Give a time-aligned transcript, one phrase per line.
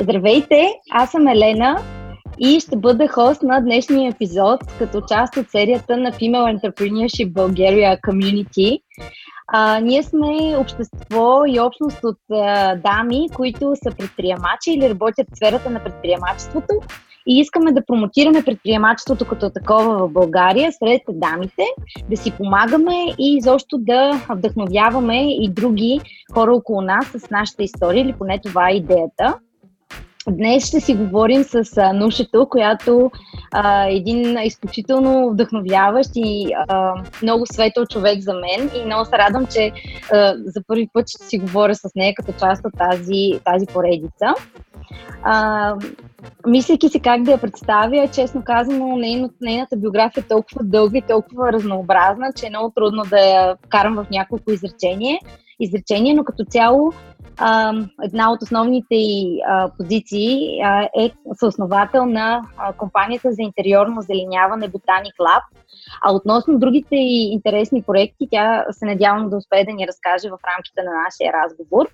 [0.00, 1.82] Здравейте, аз съм Елена
[2.38, 8.00] и ще бъда хост на днешния епизод като част от серията на Female Entrepreneurship Bulgaria
[8.00, 8.80] Community.
[9.48, 15.36] А, ние сме общество и общност от а, дами, които са предприемачи или работят в
[15.36, 16.74] сферата на предприемачеството
[17.28, 21.62] и искаме да промотираме предприемачеството като такова в България сред дамите,
[22.10, 26.00] да си помагаме и изобщо да вдъхновяваме и други
[26.34, 29.38] хора около нас с нашата история, или поне това е идеята.
[30.30, 33.10] Днес ще си говорим с а, Нушето, която
[33.88, 39.46] е един изключително вдъхновяващ и а, много светъл човек за мен и много се радвам,
[39.46, 39.72] че
[40.12, 44.34] а, за първи път ще си говоря с нея като част от тази, тази поредица.
[45.22, 45.74] А,
[46.46, 48.96] мислейки си как да я представя, честно казано,
[49.40, 53.94] нейната биография е толкова дълга и толкова разнообразна, че е много трудно да я карам
[53.94, 55.20] в няколко изречение,
[55.60, 56.92] изречение но като цяло
[57.38, 58.96] а, една от основните
[59.46, 65.42] а, позиции а, е съосновател на а, компанията за интериорно зеленяване Botanic Lab.
[66.02, 70.38] А относно другите и интересни проекти, тя се надявам да успее да ни разкаже в
[70.56, 71.88] рамките на нашия разговор.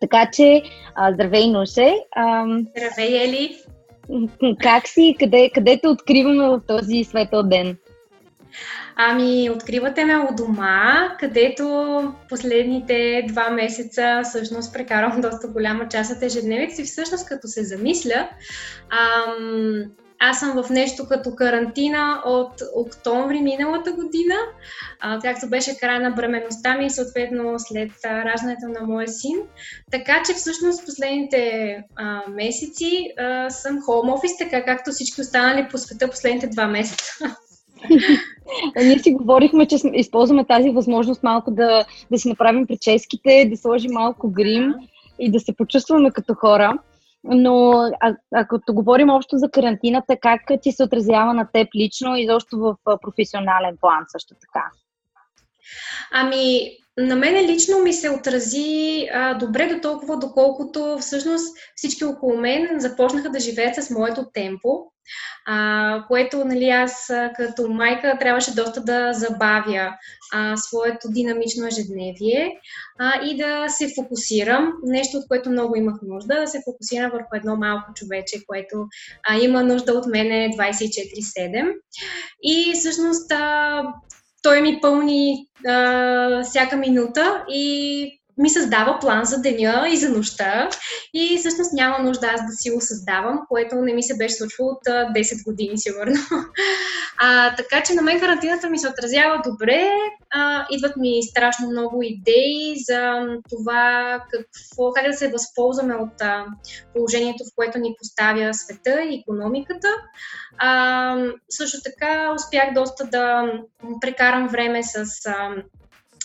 [0.00, 0.62] Така че,
[0.94, 1.94] а, здравей, Нуше!
[2.16, 3.56] А, здравей, Ели!
[4.62, 5.16] Как си?
[5.18, 7.76] Къде, къде те откриваме в този светъл ден?
[9.02, 16.22] Ами, откривате ме у дома, където последните два месеца всъщност прекарвам доста голяма част от
[16.22, 16.84] ежедневието си.
[16.84, 18.28] Всъщност, като се замисля,
[18.90, 19.84] ам,
[20.18, 24.34] аз съм в нещо като карантина от октомври миналата година,
[25.00, 29.36] а, както беше края на бременността ми и съответно след раждането на моя син.
[29.90, 35.78] Така че всъщност последните а, месеци а, съм home office, така както всички останали по
[35.78, 37.12] света последните два месеца.
[38.76, 43.92] Ние си говорихме, че използваме тази възможност малко да, да си направим прическите, да сложим
[43.92, 44.74] малко грим
[45.18, 46.78] и да се почувстваме като хора.
[47.24, 52.16] Но а, а като говорим общо за карантината, как ти се отразява на теб лично
[52.16, 54.70] и защо в професионален план също така?
[56.12, 62.36] Ами, на мен лично ми се отрази а, добре до толкова, доколкото всъщност всички около
[62.36, 64.92] мен започнаха да живеят с моето темпо,
[65.46, 69.92] а, което нали, аз като майка трябваше доста да забавя
[70.32, 72.52] а, своето динамично ежедневие
[72.98, 77.34] а, и да се фокусирам, нещо от което много имах нужда, да се фокусирам върху
[77.34, 78.86] едно малко човече, което
[79.28, 81.72] а, има нужда от мене 24-7.
[82.42, 83.82] И всъщност а,
[84.42, 90.68] той ми пълни а, всяка минута и ми създава план за деня и за нощта
[91.14, 94.70] и всъщност няма нужда аз да си го създавам, което не ми се беше случвало
[94.70, 96.16] от 10 години сигурно.
[97.22, 99.90] А, така че на мен карантината ми се отразява добре,
[100.30, 106.46] а, идват ми страшно много идеи за това какво, как да се възползваме от а,
[106.94, 109.88] положението, в което ни поставя света и економиката.
[110.58, 111.16] А,
[111.50, 113.52] също така успях доста да
[114.00, 115.54] прекарам време с а,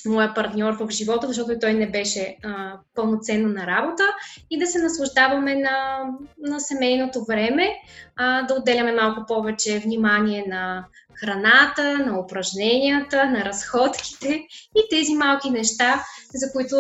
[0.10, 4.04] моя партньор в живота, защото той не беше а, пълноценно на работа
[4.50, 6.06] и да се наслаждаваме на,
[6.40, 7.70] на семейното време,
[8.16, 14.28] а, да отделяме малко повече внимание на храната, на упражненията, на разходките
[14.76, 16.76] и тези малки неща, за които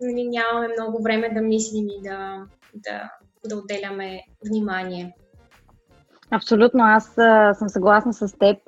[0.00, 2.36] нямаме много време да мислим и да,
[2.74, 3.10] да,
[3.48, 5.14] да отделяме внимание.
[6.30, 8.58] Абсолютно, аз а, съм съгласна с теб.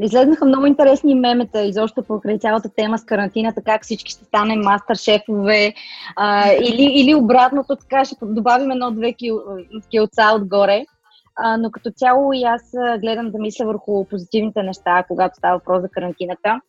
[0.00, 4.96] Излезнаха много интересни мемета изобщо покрай цялата тема с карантината, как всички ще станем мастер
[4.96, 5.74] шефове
[6.16, 9.40] а, или, или обратното, така ще добавим едно-две кил,
[9.90, 10.84] килца отгоре.
[11.36, 12.62] А, но като цяло и аз
[13.00, 16.60] гледам да мисля върху позитивните неща, когато става въпрос за карантината.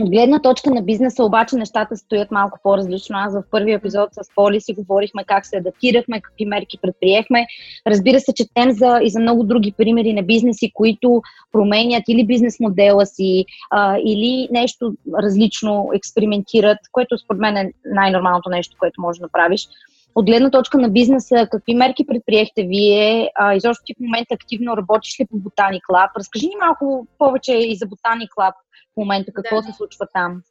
[0.00, 3.18] От гледна точка на бизнеса обаче нещата стоят малко по-различно.
[3.18, 7.46] Аз в първи епизод с Поли си говорихме как се адаптирахме, какви мерки предприехме.
[7.86, 11.22] Разбира се, четем за, и за много други примери на бизнеси, които
[11.52, 18.50] променят или бизнес модела си, а, или нещо различно експериментират, което според мен е най-нормалното
[18.50, 19.68] нещо, което можеш да направиш.
[20.14, 23.30] От гледна точка на бизнеса, какви мерки предприехте вие?
[23.34, 26.08] А, изобщо ти в момента активно работиш ли по Botanic Lab?
[26.16, 28.52] Разкажи ни малко повече и за Botanic Lab
[28.94, 29.62] в момента, какво да.
[29.62, 30.42] се случва там?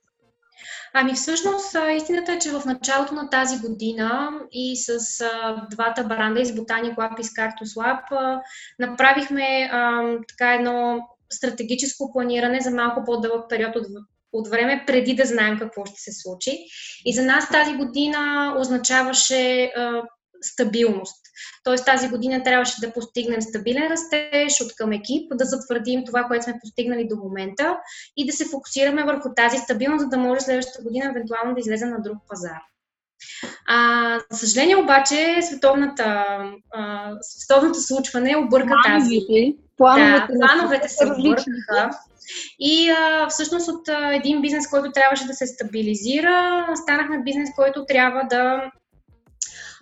[0.94, 6.42] Ами всъщност истината е, че в началото на тази година и с а, двата бранда
[6.42, 8.42] из Botanic Lab и с Cactus Lab а,
[8.80, 13.88] направихме а, така едно стратегическо планиране за малко по-дълъг период от
[14.34, 16.58] от време, преди да знаем какво ще се случи.
[17.06, 20.02] И за нас тази година означаваше а,
[20.42, 21.22] стабилност.
[21.64, 26.44] Тоест тази година трябваше да постигнем стабилен растеж от към екип, да затвърдим това, което
[26.44, 27.78] сме постигнали до момента
[28.18, 31.90] и да се фокусираме върху тази стабилност, за да може следващата година евентуално да излезем
[31.90, 32.62] на друг пазар.
[33.68, 36.26] А, за съжаление обаче, световната,
[36.74, 39.20] а, световното случване обърка тази.
[39.82, 41.90] Плановете, да, плановете се объркаха.
[42.60, 47.86] И а, всъщност от а, един бизнес, който трябваше да се стабилизира, станахме бизнес, който
[47.86, 48.72] трябва да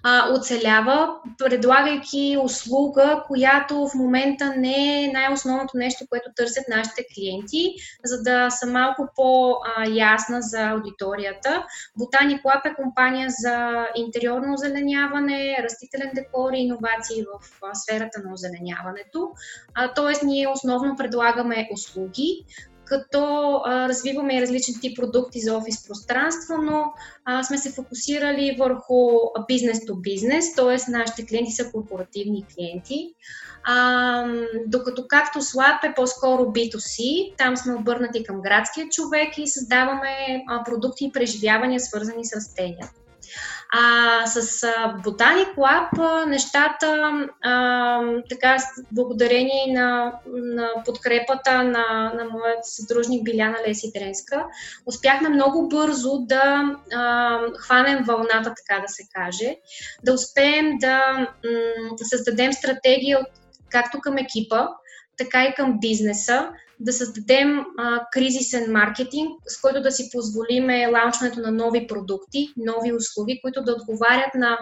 [0.03, 7.73] а, оцелява, предлагайки услуга, която в момента не е най-основното нещо, което търсят нашите клиенти,
[8.05, 11.65] за да са малко по-ясна за аудиторията.
[11.97, 19.31] Ботани Lab е компания за интериорно озеленяване, растителен декор и иновации в сферата на озеленяването.
[19.95, 22.45] тоест, ние основно предлагаме услуги,
[22.89, 26.93] като а, развиваме и различни продукти за офис пространство, но
[27.25, 30.91] а, сме се фокусирали върху бизнес то бизнес, т.е.
[30.91, 33.13] нашите клиенти са корпоративни клиенти.
[33.63, 34.25] А,
[34.67, 36.97] докато както Slab е по-скоро B2C,
[37.37, 42.98] там сме обърнати към градския човек и създаваме а, продукти и преживявания, свързани с растенията.
[43.71, 44.61] А с
[45.05, 47.11] Botanic Lab нещата,
[47.41, 48.57] а, така,
[48.91, 54.45] благодарение на, на подкрепата на, на моят съдружник Биляна Леси Дренска,
[54.85, 59.55] успяхме много бързо да а, хванем вълната, така да се каже,
[60.03, 61.27] да успеем да м-
[61.97, 63.27] създадем стратегия от,
[63.71, 64.67] както към екипа,
[65.17, 71.39] така и към бизнеса, да създадем а, кризисен маркетинг, с който да си позволиме лаунчването
[71.39, 74.57] на нови продукти, нови услуги, които да отговарят на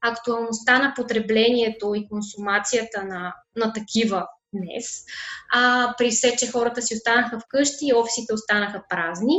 [0.00, 5.04] актуалността на потреблението и консумацията на, на такива днес.
[5.52, 9.36] А, при все, че хората си останаха вкъщи и офисите останаха празни.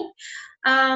[0.64, 0.96] А,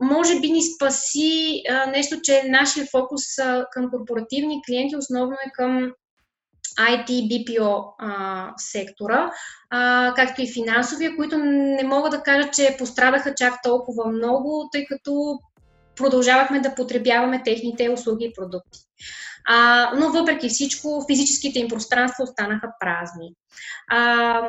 [0.00, 5.50] може би ни спаси а, нещо, че нашия фокус а, към корпоративни клиенти основно е
[5.54, 5.92] към
[6.78, 9.30] IT, BPO а, сектора,
[9.70, 14.86] а, както и финансовия, които не мога да кажа, че пострадаха чак толкова много, тъй
[14.86, 15.38] като
[15.96, 18.78] продължавахме да потребяваме техните услуги и продукти.
[19.44, 23.34] А, но въпреки всичко, физическите им пространства останаха празни.
[23.90, 24.40] А,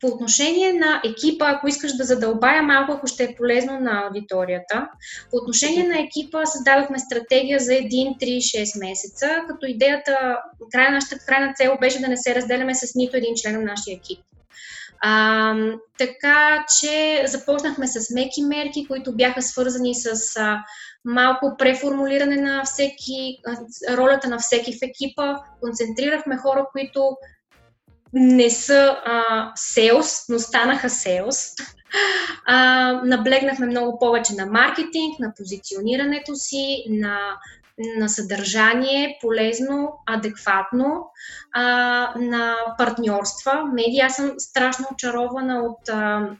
[0.00, 4.88] по отношение на екипа, ако искаш да задълбая малко, ако ще е полезно на аудиторията,
[5.30, 10.38] по отношение на екипа създадохме стратегия за 1, 3, 6 месеца, като идеята,
[10.72, 13.96] край, нашата крайна цел беше да не се разделяме с нито един член на нашия
[13.96, 14.20] екип.
[15.00, 15.54] А,
[15.98, 20.64] така че започнахме с меки мерки, които бяха свързани с а,
[21.04, 23.38] малко преформулиране на всеки,
[23.90, 25.36] ролята на всеки в екипа.
[25.60, 27.16] Концентрирахме хора, които
[28.12, 29.52] не са а,
[30.28, 30.88] но станаха.
[32.46, 37.18] А, наблегнахме много повече на маркетинг, на позиционирането си, на,
[37.98, 41.10] на съдържание, полезно, адекватно,
[41.52, 41.64] а,
[42.18, 43.64] на партньорства.
[43.72, 46.30] Медиа, аз съм страшно очарована от а,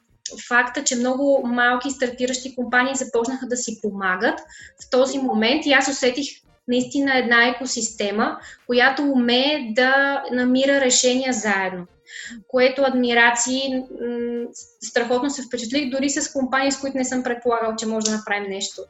[0.49, 4.41] факта, че много малки стартиращи компании започнаха да си помагат
[4.85, 6.27] в този момент и аз усетих
[6.69, 11.87] наистина една екосистема, която умее да намира решения заедно.
[12.49, 13.83] Което адмирации,
[14.81, 18.51] страхотно се впечатлих, дори с компании, с които не съм предполагал, че може да направим
[18.51, 18.83] нещо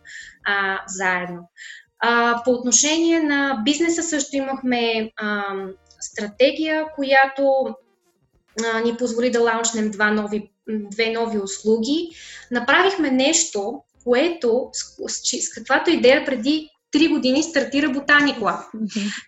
[0.44, 1.50] а, заедно.
[1.98, 5.42] А, по отношение на бизнеса също имахме а,
[6.00, 7.74] стратегия, която
[8.64, 12.10] а, ни позволи да лаунчнем два нови, две нови услуги.
[12.50, 18.64] Направихме нещо, което с, с, с каквато идея преди три години стартира Ботаникла.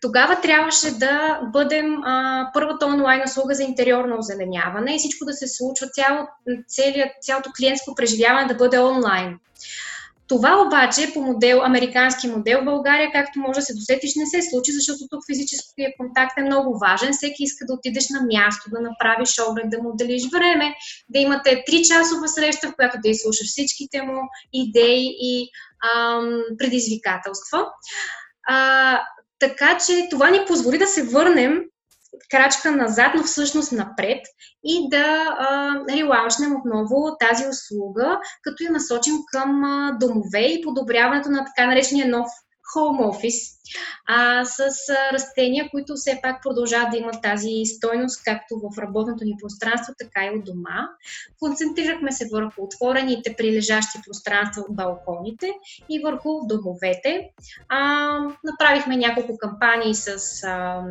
[0.02, 5.48] Тогава трябваше да бъдем а, първата онлайн услуга за интериорно озеленяване и всичко да се
[5.48, 6.26] случва, цяло,
[6.68, 9.38] целият, цялото клиентско преживяване да бъде онлайн.
[10.28, 14.50] Това обаче по модел, американски модел в България, както може да се досетиш, не се
[14.50, 17.12] случи, защото тук физическия контакт е много важен.
[17.12, 20.74] Всеки иска да отидеш на място, да направиш оглед, да му отделиш време,
[21.08, 24.20] да имате 3 часова среща, в която да изслушаш всичките му
[24.52, 25.48] идеи и
[25.94, 27.66] ам, предизвикателства.
[28.48, 29.00] А,
[29.38, 31.60] така че това ни позволи да се върнем
[32.30, 34.20] крачка назад, но всъщност напред
[34.64, 35.36] и да
[35.90, 42.08] релаунчнем отново тази услуга, като я насочим към а, домове и подобряването на така наречения
[42.08, 42.28] нов
[42.76, 43.58] home office
[44.06, 49.24] а, с а, растения, които все пак продължават да имат тази стойност, както в работното
[49.24, 50.88] ни пространство, така и от дома.
[51.38, 55.52] Концентрирахме се върху отворените прилежащи пространства от балконите
[55.88, 57.30] и върху домовете.
[57.68, 58.10] А,
[58.44, 60.82] направихме няколко кампании с а,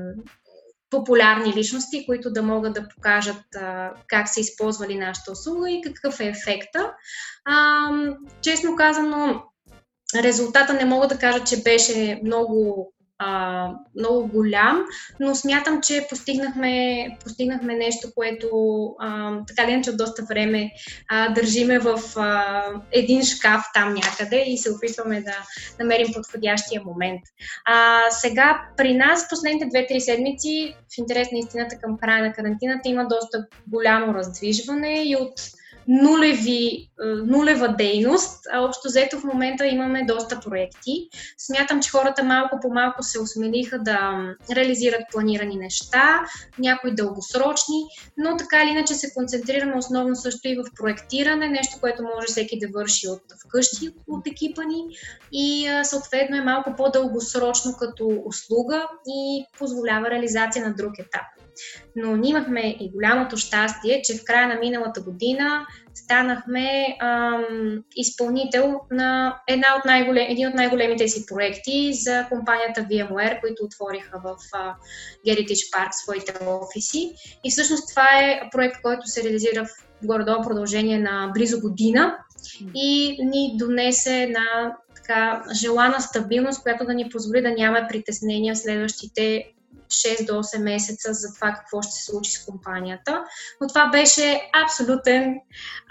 [0.89, 6.19] популярни личности, които да могат да покажат а, как са използвали нашата услуга и какъв
[6.19, 6.93] е ефекта.
[7.45, 7.89] А,
[8.41, 9.43] честно казано,
[10.15, 14.85] резултата не мога да кажа, че беше много а, много голям,
[15.19, 18.49] но смятам, че постигнахме, постигнахме нещо, което
[18.99, 20.71] а, така ли, че от доста време
[21.09, 25.33] а, държиме в а, един шкаф там някъде и се опитваме да
[25.79, 27.21] намерим подходящия момент.
[27.65, 32.89] А, сега при нас последните 2-3 седмици, в интерес на истината към края на карантината,
[32.89, 35.33] има доста голямо раздвижване и от
[35.87, 38.47] нулеви, е, нулева дейност.
[38.53, 41.09] А общо взето в момента имаме доста проекти.
[41.37, 44.25] Смятам, че хората малко по малко се осмелиха да
[44.55, 46.19] реализират планирани неща,
[46.59, 47.85] някои дългосрочни,
[48.17, 52.59] но така или иначе се концентрираме основно също и в проектиране, нещо, което може всеки
[52.59, 54.83] да върши от вкъщи от екипа ни
[55.31, 61.46] и съответно е малко по-дългосрочно като услуга и позволява реализация на друг етап.
[61.95, 68.79] Но ние имахме и голямото щастие, че в края на миналата година станахме ам, изпълнител
[68.91, 74.75] на една от един от най-големите си проекти за компанията VMware, които отвориха в а,
[75.27, 77.11] Heritage своите офиси.
[77.43, 79.69] И всъщност това е проект, който се реализира в
[80.03, 82.17] горе-долу продължение на близо година
[82.75, 88.57] и ни донесе една така желана стабилност, която да ни позволи да нямаме притеснения в
[88.57, 89.45] следващите
[89.87, 93.23] 6 до 8 месеца за това какво ще се случи с компанията.
[93.61, 95.35] Но това беше абсолютен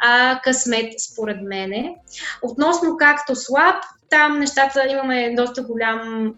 [0.02, 1.94] а, късмет, според мене.
[2.42, 3.76] Относно както слаб,
[4.10, 6.34] там нещата имаме доста голям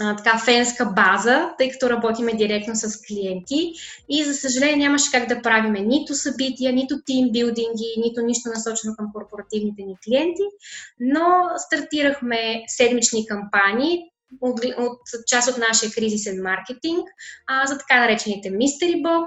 [0.00, 3.72] а, така фенска база, тъй като работиме директно с клиенти
[4.08, 9.12] и за съжаление нямаше как да правиме нито събития, нито тимбилдинги, нито нищо насочено към
[9.12, 10.42] корпоративните ни клиенти,
[11.00, 14.02] но стартирахме седмични кампании,
[14.40, 17.08] от, от част от нашия кризисен маркетинг
[17.46, 19.26] а, за така наречените Mystery Box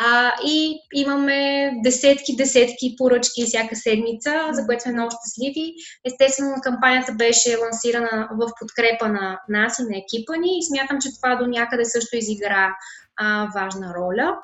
[0.00, 5.74] а, и имаме десетки, десетки поръчки всяка седмица, за което сме много щастливи.
[6.04, 11.16] Естествено, кампанията беше лансирана в подкрепа на нас и на екипа ни и смятам, че
[11.16, 12.76] това до някъде също изигра
[13.16, 14.36] а, важна роля.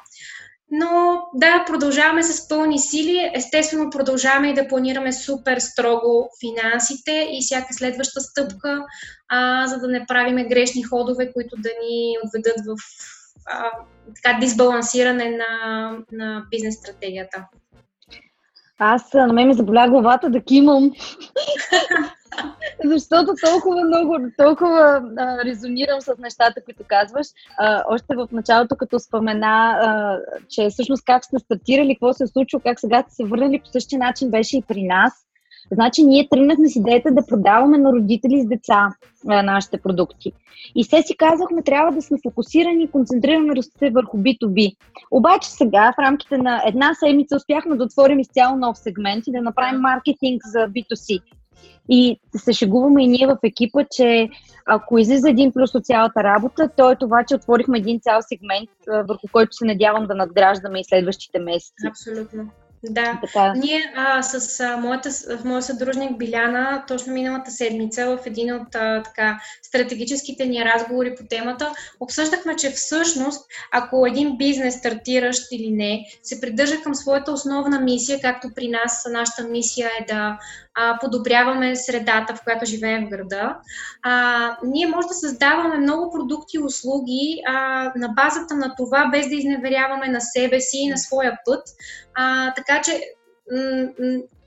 [0.71, 3.31] Но да, продължаваме с пълни сили.
[3.35, 8.85] Естествено, продължаваме и да планираме супер строго финансите и всяка следваща стъпка,
[9.29, 12.77] а, за да не правиме грешни ходове, които да ни отведат в
[13.47, 13.71] а,
[14.23, 17.47] така дисбалансиране на, на бизнес стратегията.
[18.79, 20.91] Аз на мен ме заболя главата да кимам.
[22.85, 27.27] Защото толкова много, толкова а, резонирам с нещата, които казваш.
[27.59, 32.27] А, още в началото, като спомена, а, че всъщност как сте стартирали, какво се е
[32.27, 35.13] случило, как сега сте се върнали по същия начин беше и при нас.
[35.73, 38.89] Значи ние тръгнахме с идеята да продаваме на родители с деца
[39.29, 40.33] а, нашите продукти.
[40.75, 44.77] И все си казахме, трябва да сме фокусирани и концентрираме ръстите върху B2B.
[45.11, 49.41] Обаче сега, в рамките на една седмица, успяхме да отворим изцяло нов сегмент и да
[49.43, 51.23] направим маркетинг за B2C.
[51.89, 54.29] И се шегуваме и ние в екипа, че
[54.67, 58.71] ако излиза един плюс от цялата работа, то е това, че отворихме един цял сегмент,
[59.09, 61.87] върху който се надявам да надграждаме и следващите месеци.
[61.89, 62.51] Абсолютно.
[62.91, 63.53] Да, така.
[63.57, 65.11] ние а, с а, моята,
[65.45, 71.25] моя съдружник Биляна точно миналата седмица в един от а, така, стратегическите ни разговори по
[71.31, 77.81] темата обсъждахме, че всъщност ако един бизнес стартиращ или не се придържа към своята основна
[77.81, 80.39] мисия, както при нас нашата мисия е да
[80.77, 83.57] а, подобряваме средата, в която живеем в града.
[84.03, 87.53] А, ние може да създаваме много продукти и услуги а,
[87.97, 91.63] на базата на това, без да изневеряваме на себе си и на своя път.
[92.17, 93.01] А, така че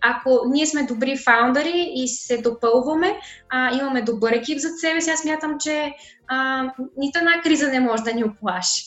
[0.02, 5.10] ако ние сме добри фаундъри и се допълваме, а, имаме добър екип за себе си,
[5.10, 5.94] аз мятам, че
[6.28, 6.64] а,
[6.98, 8.86] нито една криза не може да ни оплаши.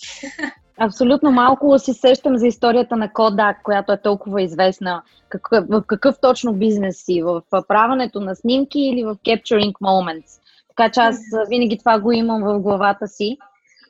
[0.78, 5.02] Абсолютно малко си сещам за историята на Kodak, която е толкова известна.
[5.28, 7.22] Какъв, в какъв точно бизнес си?
[7.22, 10.40] В правенето на снимки или в capturing moments?
[10.68, 13.38] Така че аз винаги това го имам в главата си.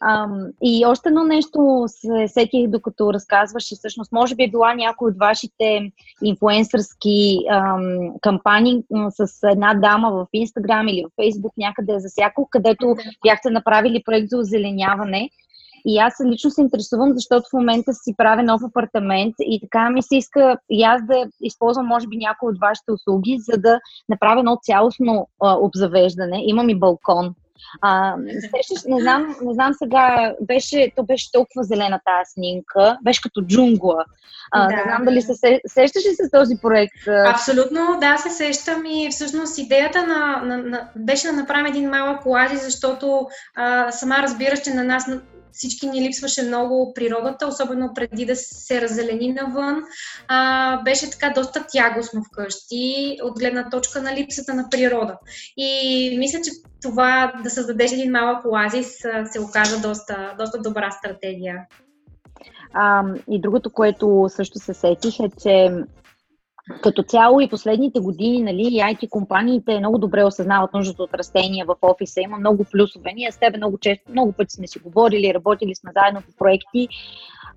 [0.05, 5.11] Ам, и още едно нещо се сетих, докато разказваше, всъщност, може би е била някой
[5.11, 5.93] от вашите
[6.23, 7.83] инфуенсърски ам,
[8.21, 14.03] кампании с една дама в Инстаграм или в Фейсбук, някъде за всяко, където бяхте направили
[14.05, 15.31] проект за озеленяване.
[15.87, 20.03] И аз лично се интересувам, защото в момента си правя нов апартамент и така ми
[20.03, 24.39] се иска и аз да използвам, може би, някои от вашите услуги, за да направя
[24.41, 26.43] едно цялостно а, обзавеждане.
[26.47, 27.35] Имам и балкон.
[27.81, 33.23] А, сещаш, не знам, не знам сега, беше, то беше толкова зелена тази снимка, беше
[33.23, 34.05] като джунгла.
[34.53, 34.77] А, да.
[34.77, 35.35] Не знам дали се
[35.67, 37.09] сещаш ли с този проект?
[37.27, 42.23] Абсолютно, да, се сещам и всъщност идеята на, на, на, беше да направим един малък
[42.23, 45.09] колажи, защото а, сама разбираш, че на нас
[45.53, 49.83] всички ни липсваше много природата, особено преди да се раззелени навън.
[50.29, 55.19] А, беше така доста тягостно вкъщи, от гледна точка на липсата на природа.
[55.57, 56.51] И мисля, че
[56.83, 61.67] това да създадеш един малък оазис се оказа доста, доста добра стратегия.
[62.73, 65.71] А, и другото, което също се сетих е, че
[66.83, 71.75] като цяло и последните години, нали, IT компаниите много добре осъзнават нуждата от растения в
[71.83, 72.21] офиса.
[72.21, 73.13] Има много плюсове.
[73.15, 76.89] Ние с тебе много често, много пъти сме си говорили, работили сме заедно по проекти.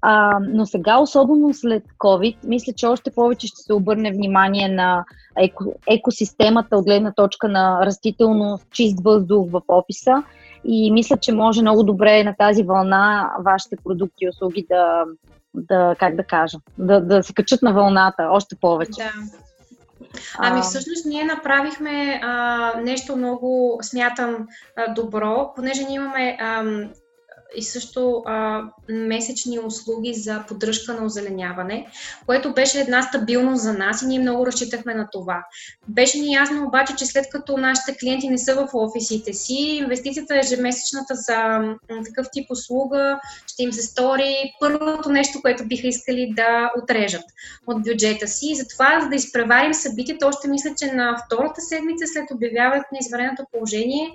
[0.07, 5.05] А, но сега, особено след COVID, мисля, че още повече ще се обърне внимание на
[5.38, 10.24] еко, екосистемата от гледна точка на растително чист въздух в офиса.
[10.63, 15.03] И мисля, че може много добре на тази вълна вашите продукти и услуги да,
[15.53, 18.91] да как да кажа, да, да се качат на вълната още повече.
[18.91, 19.12] Да.
[20.38, 24.47] Ами всъщност ние направихме а, нещо много, смятам,
[24.77, 26.63] а, добро, понеже ние имаме а,
[27.55, 31.87] и също а, месечни услуги за поддръжка на озеленяване,
[32.25, 35.45] което беше една стабилност за нас и ние много разчитахме на това.
[35.87, 40.39] Беше ни ясно обаче, че след като нашите клиенти не са в офисите си, инвестицията
[40.39, 41.61] ежемесечната за
[42.05, 47.23] такъв тип услуга ще им се стори първото нещо, което биха искали да отрежат
[47.67, 48.45] от бюджета си.
[48.51, 52.97] И затова, за да изпреварим събитието, още мисля, че на втората седмица след обявяването на
[53.01, 54.11] извареното положение,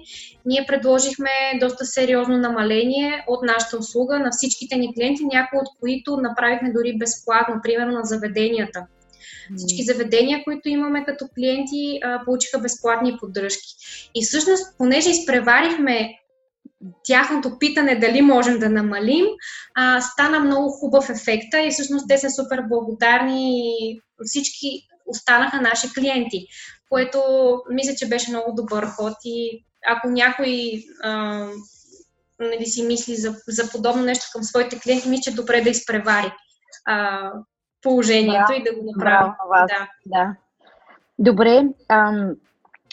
[0.46, 6.16] ние предложихме доста сериозно намаление от нашата услуга на всичките ни клиенти, някои от които
[6.16, 8.86] направихме дори безплатно, примерно на заведенията.
[9.56, 13.74] Всички заведения, които имаме като клиенти, получиха безплатни поддръжки.
[14.14, 16.20] И всъщност, понеже изпреварихме
[17.04, 19.24] тяхното питане дали можем да намалим,
[19.74, 25.92] а, стана много хубав ефекта и всъщност те са супер благодарни и всички останаха наши
[25.94, 26.46] клиенти,
[26.88, 27.20] което
[27.70, 31.46] мисля, че беше много добър ход и ако някой а,
[32.40, 35.70] нали, си мисли за, за подобно нещо към своите клиенти, мисля, че е добре да
[35.70, 36.32] изпревари
[36.86, 37.30] а,
[37.82, 39.30] положението да, и да го направи.
[39.68, 39.88] Да.
[40.06, 40.36] да.
[41.18, 41.64] Добре.
[41.88, 42.34] Ам,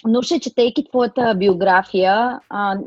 [0.06, 2.78] Нуше, четейки твоята биография, а,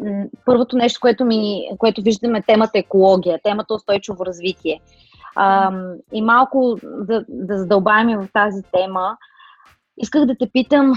[0.44, 4.80] първото нещо, което, ми, което виждаме е темата екология, темата устойчиво развитие.
[5.36, 5.72] А,
[6.12, 9.16] и малко да, да задълбаем в тази тема.
[10.02, 10.92] Исках да те питам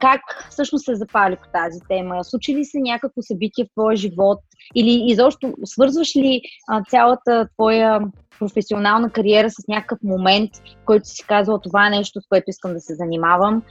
[0.00, 0.20] как
[0.50, 2.24] всъщност се запали по тази тема.
[2.24, 4.38] Случи ли се някакво събитие в твоя живот
[4.74, 6.40] или изобщо свързваш ли
[6.88, 8.00] цялата твоя
[8.38, 10.50] професионална кариера с някакъв момент,
[10.84, 13.62] който си казала това е нещо, с което искам да се занимавам.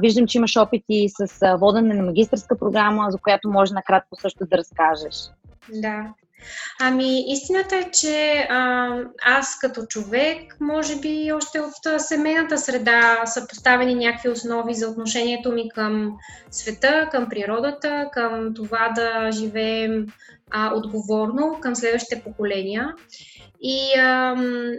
[0.00, 4.58] виждам, че имаш опити с водене на магистрска програма, за която може накратко също да
[4.58, 5.30] разкажеш.
[5.72, 6.14] Да,
[6.80, 8.88] Ами, истината е, че а,
[9.24, 15.52] аз като човек, може би още от семейната среда са поставени някакви основи за отношението
[15.52, 16.16] ми към
[16.50, 20.06] света, към природата, към това да живеем
[20.50, 22.94] а, отговорно към следващите поколения.
[23.62, 24.34] И а,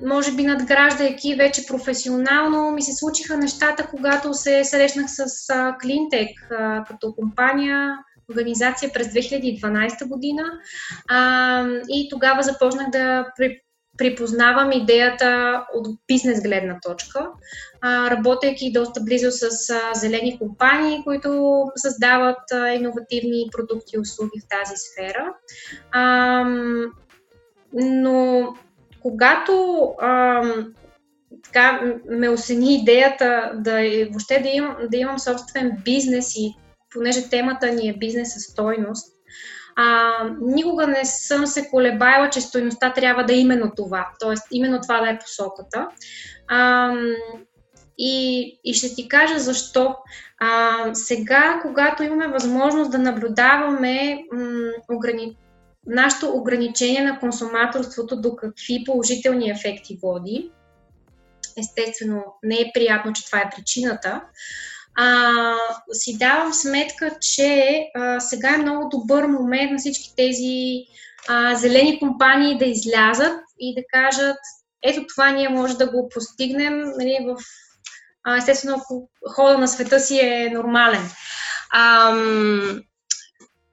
[0.05, 5.77] може би надграждайки вече професионално, ми се случиха нещата, когато се срещнах с а,
[6.87, 7.97] като компания,
[8.29, 10.43] организация през 2012 година
[11.07, 13.59] а, и тогава започнах да при,
[13.97, 17.27] припознавам идеята от бизнес гледна точка,
[17.81, 24.39] а, работейки доста близо с а, зелени компании, които създават а, иновативни продукти и услуги
[24.39, 25.33] в тази сфера.
[25.91, 26.43] А,
[27.73, 28.47] но
[29.01, 30.43] когато а,
[31.43, 33.73] така ме осени идеята да
[34.09, 36.55] въобще да имам, да имам собствен бизнес и
[36.93, 39.15] понеже темата ни е бизнес със стойност,
[39.81, 44.07] а, никога не съм се колебаяла, че стойността трябва да е именно това.
[44.19, 45.87] Тоест, именно това да е посоката.
[46.47, 46.93] А,
[47.97, 49.95] и, и ще ти кажа защо.
[50.39, 55.37] А, сега, когато имаме възможност да наблюдаваме м, ограни...
[55.87, 60.51] нашето ограничение на консуматорството до какви положителни ефекти води,
[61.57, 64.21] естествено не е приятно, че това е причината,
[64.95, 65.53] а,
[65.91, 70.85] си давам сметка, че а, сега е много добър момент на всички тези
[71.27, 74.37] а, зелени компании да излязат и да кажат,
[74.83, 77.37] ето това ние може да го постигнем нали, в
[78.23, 81.09] а, естествено, ако хода на света си е нормален.
[81.73, 82.81] Ам,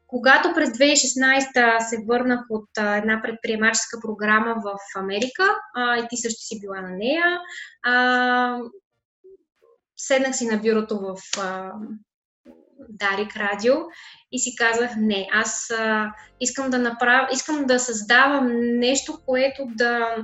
[0.06, 6.16] когато през 2016 се върнах от а, една предприемаческа програма в Америка, а, и ти
[6.16, 7.40] също си била на нея,
[7.82, 8.58] а,
[9.96, 11.72] седнах си на бюрото в а,
[12.88, 13.74] Дарик Радио
[14.32, 20.16] и си казах, не, аз а, искам да направя, искам да създавам нещо, което да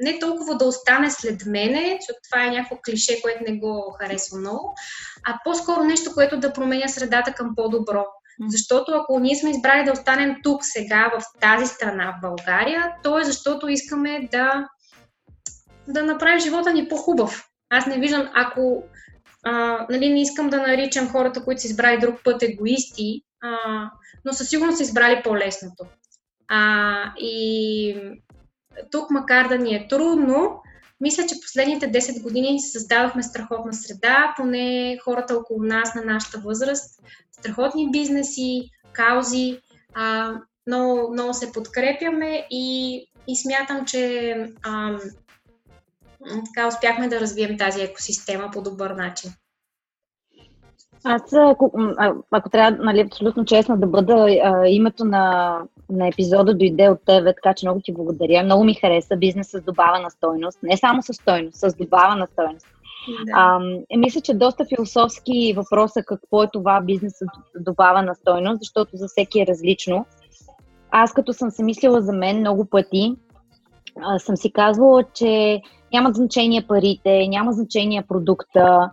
[0.00, 4.38] не толкова да остане след мене, защото това е някакво клише, което не го харесва
[4.38, 4.74] много,
[5.26, 8.04] а по-скоро нещо, което да променя средата към по-добро.
[8.48, 13.18] Защото ако ние сме избрали да останем тук сега, в тази страна, в България, то
[13.18, 14.68] е защото искаме да,
[15.88, 17.44] да направим живота ни по-хубав.
[17.70, 18.84] Аз не виждам, ако
[19.42, 23.90] а, нали, не искам да наричам хората, които са избрали друг път егоисти, а,
[24.24, 25.84] но със сигурност са избрали по-лесното.
[26.48, 27.96] А, и
[28.90, 30.62] тук, макар да ни е трудно,
[31.00, 37.00] мисля, че последните 10 години създадохме страхотна среда, поне хората около нас на нашата възраст,
[37.32, 39.60] страхотни бизнеси, каузи,
[39.94, 40.34] а,
[40.66, 42.96] много, много се подкрепяме и,
[43.28, 44.98] и смятам, че а,
[46.54, 49.30] така успяхме да развием тази екосистема по добър начин.
[51.04, 51.72] Аз, ако,
[52.30, 55.56] ако трябва, нали, абсолютно честно да бъда, а, името на,
[55.90, 58.42] на епизода дойде от тебе, така че много ти благодаря.
[58.42, 60.58] Много ми хареса бизнес с добавена стойност.
[60.62, 62.66] Не само с стойност, с добавена стойност.
[63.26, 63.32] Да.
[63.34, 67.24] А, е, мисля, че доста философски въпроса какво е това бизнес с
[67.60, 70.06] добавена стойност, защото за всеки е различно.
[70.90, 73.16] Аз като съм се мислила за мен много пъти,
[74.02, 78.90] а, съм си казвала, че няма значение парите, няма значение продукта,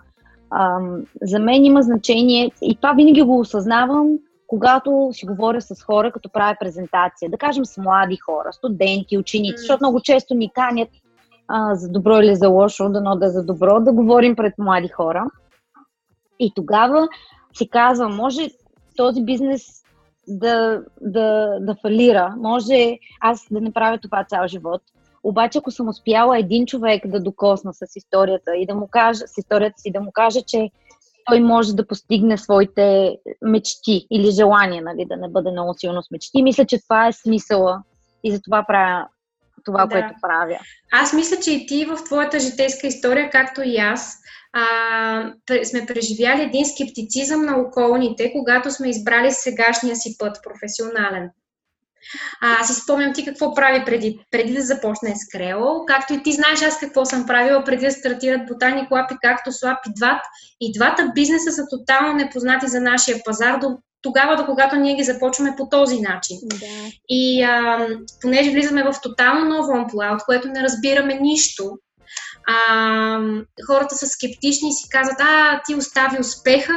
[0.50, 4.17] Ам, за мен има значение и това винаги го осъзнавам,
[4.48, 7.30] когато си говоря с хора, като правя презентация.
[7.30, 10.89] Да кажем с млади хора, студенти, ученици, защото много често ни канят
[11.48, 14.88] а, за добро или за лошо, дано да е за добро, да говорим пред млади
[14.88, 15.26] хора.
[16.39, 17.08] И тогава
[17.54, 18.50] си казвам, може
[18.98, 19.84] този бизнес
[20.28, 24.82] да, да, да фалира, може аз да не правя това цял живот,
[25.30, 29.38] обаче, ако съм успяла един човек да докосна с историята и да му кажа, с
[29.38, 30.70] историята си, да му кажа, че
[31.30, 36.12] той може да постигне своите мечти или желания, нали, да не бъде много силно с
[36.12, 36.44] мечти.
[36.44, 37.84] Мисля, че това е смисъла
[38.24, 39.08] и за това правя
[39.66, 39.90] това, да.
[39.90, 40.60] което правя.
[40.92, 44.18] Аз мисля, че и ти в твоята житейска история, както и аз,
[44.54, 51.30] а, сме преживяли един скептицизъм на околните, когато сме избрали сегашния си път професионален.
[52.41, 56.62] А, си спомням ти какво прави преди, преди да започне Скрело, както и ти знаеш
[56.62, 60.21] аз какво съм правила преди да стартират Ботаник Лап и както Слап и Дват.
[60.62, 65.03] И двата бизнеса са тотално непознати за нашия пазар до тогава, до когато ние ги
[65.03, 66.38] започваме по този начин.
[66.43, 66.65] Да.
[67.10, 67.88] И а,
[68.21, 71.77] понеже влизаме в тотално ново амплуа, от което не разбираме нищо,
[72.47, 73.19] а,
[73.67, 76.73] хората са скептични и си казват, а, ти остави успеха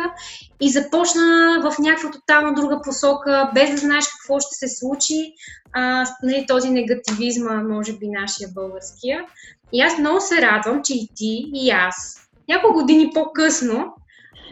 [0.60, 5.32] и започна в някаква тотално друга посока, без да знаеш какво ще се случи.
[5.72, 9.24] А, нали, този негативизма, може би нашия българския.
[9.72, 13.94] И аз много се радвам, че и ти, и аз, няколко години по-късно,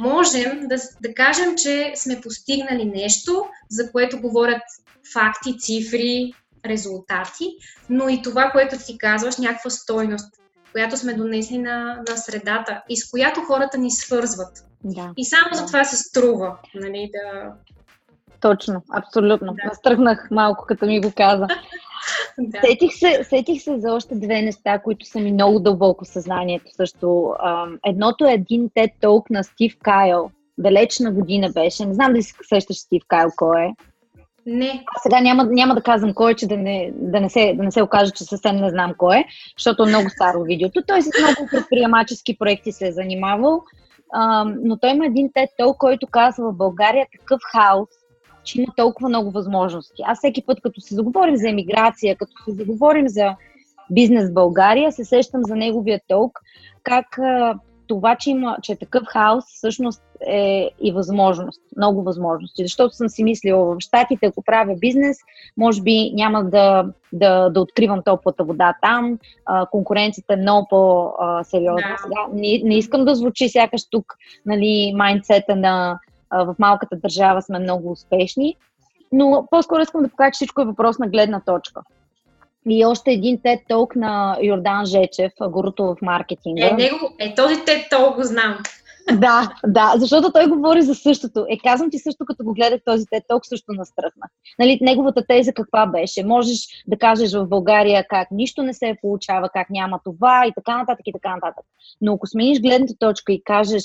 [0.00, 4.62] можем да, да кажем, че сме постигнали нещо, за което говорят
[5.12, 6.32] факти, цифри,
[6.66, 7.48] резултати,
[7.90, 10.34] но и това, което ти казваш, някаква стойност
[10.72, 14.64] която сме донесли на, на средата и с която хората ни свързват.
[14.84, 15.12] Да.
[15.16, 15.56] И само да.
[15.56, 17.52] за това се струва, нали, да...
[18.40, 19.54] Точно, абсолютно.
[19.54, 19.68] Да.
[19.68, 21.46] Настръхнах малко, като ми го каза.
[22.38, 22.60] да.
[22.60, 26.66] сетих, се, сетих се за още две неща, които са ми много дълбоко в съзнанието
[26.76, 27.34] също.
[27.86, 30.30] Едното е един TED Talk на Стив Кайл.
[30.58, 31.86] Далечна година беше.
[31.86, 33.72] Не знам дали се сещаш Стив Кайл кой е.
[34.50, 34.84] Не.
[35.02, 37.70] Сега няма, няма да казвам кой е, че да не, да, не се, да не
[37.70, 39.24] се окаже, че съвсем не знам кой е,
[39.58, 40.82] защото е много старо видеото.
[40.86, 43.62] Той с много предприемачески проекти се е занимавал,
[44.12, 47.88] а, но той има един тет тол, който казва в България такъв хаос,
[48.44, 50.02] че има толкова много възможности.
[50.06, 53.36] Аз всеки път, като се заговорим за емиграция, като се заговорим за
[53.90, 56.40] бизнес в България, се сещам за неговия толк,
[56.82, 62.62] как а, това, че, има, че е такъв хаос, всъщност е и възможност, много възможности.
[62.62, 65.16] Защото съм си мислила, в Штатите, ако правя бизнес,
[65.56, 71.88] може би няма да, да, да откривам топлата вода там, а, конкуренцията е много по-сериозна.
[71.88, 71.96] Да.
[72.02, 74.14] Сега не, не искам да звучи сякаш тук
[74.46, 75.98] нали, майндсета на
[76.30, 78.56] а, в малката държава сме много успешни,
[79.12, 81.80] но по-скоро искам да покажа, че всичко е въпрос на гледна точка.
[82.68, 86.66] И още един тет толк на Йордан Жечев, гурото в маркетинга.
[86.66, 88.58] Е, него, е този тет толк го знам.
[89.12, 91.46] Да, да, защото той говори за същото.
[91.48, 94.26] Е, казвам ти също, като го гледах този тет толк, също настръхна.
[94.58, 96.24] Нали, неговата теза каква беше?
[96.24, 100.78] Можеш да кажеш в България как нищо не се получава, как няма това и така
[100.78, 101.64] нататък и така нататък.
[102.00, 103.84] Но ако смениш гледната точка и кажеш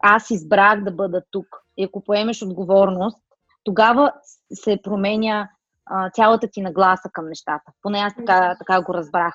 [0.00, 3.18] аз избрах да бъда тук и ако поемеш отговорност,
[3.64, 4.12] тогава
[4.54, 5.48] се променя
[5.90, 7.72] а, цялата ти нагласа към нещата.
[7.82, 9.34] Поне аз така, така го разбрах.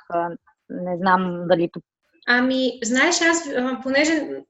[0.69, 1.69] Не знам дали...
[2.27, 3.49] Ами, знаеш, аз,
[3.83, 4.43] понеже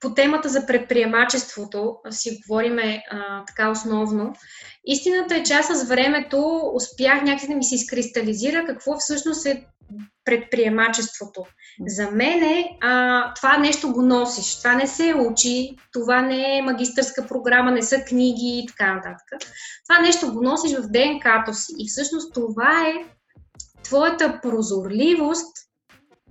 [0.00, 4.34] по темата за предприемачеството си говориме а, така основно.
[4.84, 9.66] Истината е, че аз с времето успях някакси да ми се изкристализира какво всъщност е
[10.24, 11.44] предприемачеството.
[11.86, 14.58] За мен е, а, това нещо го носиш.
[14.58, 19.50] Това не се учи, това не е магистърска програма, не са книги и така нататък.
[19.88, 21.72] Това нещо го носиш в ДНК-то си.
[21.78, 23.04] И всъщност това е
[23.82, 25.56] твоята прозорливост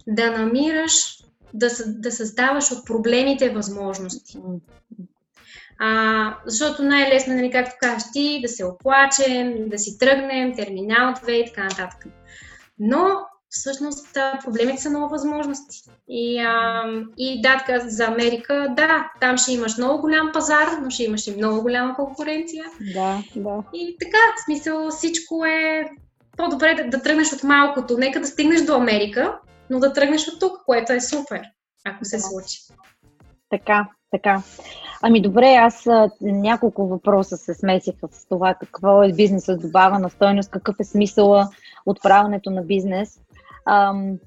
[0.07, 1.17] да намираш,
[1.57, 4.37] да, да създаваш от проблемите възможности.
[5.79, 11.29] А, защото най-лесно, нали, както кажеш ти, да се оплачем, да си тръгнем, терминал 2
[11.31, 12.05] и така нататък.
[12.79, 15.89] Но всъщност проблемите са много възможности.
[16.09, 16.83] И, а,
[17.17, 21.27] и да, така, за Америка, да, там ще имаш много голям пазар, но ще имаш
[21.27, 22.65] и много голяма конкуренция.
[22.93, 23.63] Да, да.
[23.73, 25.89] И така, в смисъл всичко е
[26.37, 27.97] по-добре да, да тръгнеш от малкото.
[27.97, 31.41] Нека да стигнеш до Америка, но да тръгнеш от тук, което е супер,
[31.85, 32.59] ако се случи.
[33.49, 34.41] Така, така.
[35.01, 35.87] Ами добре, аз
[36.21, 41.49] няколко въпроса се смесиха с това какво е бизнесът добавена стойност, какъв е смисъла
[41.85, 43.19] от правенето на бизнес.
[43.65, 44.17] Ам,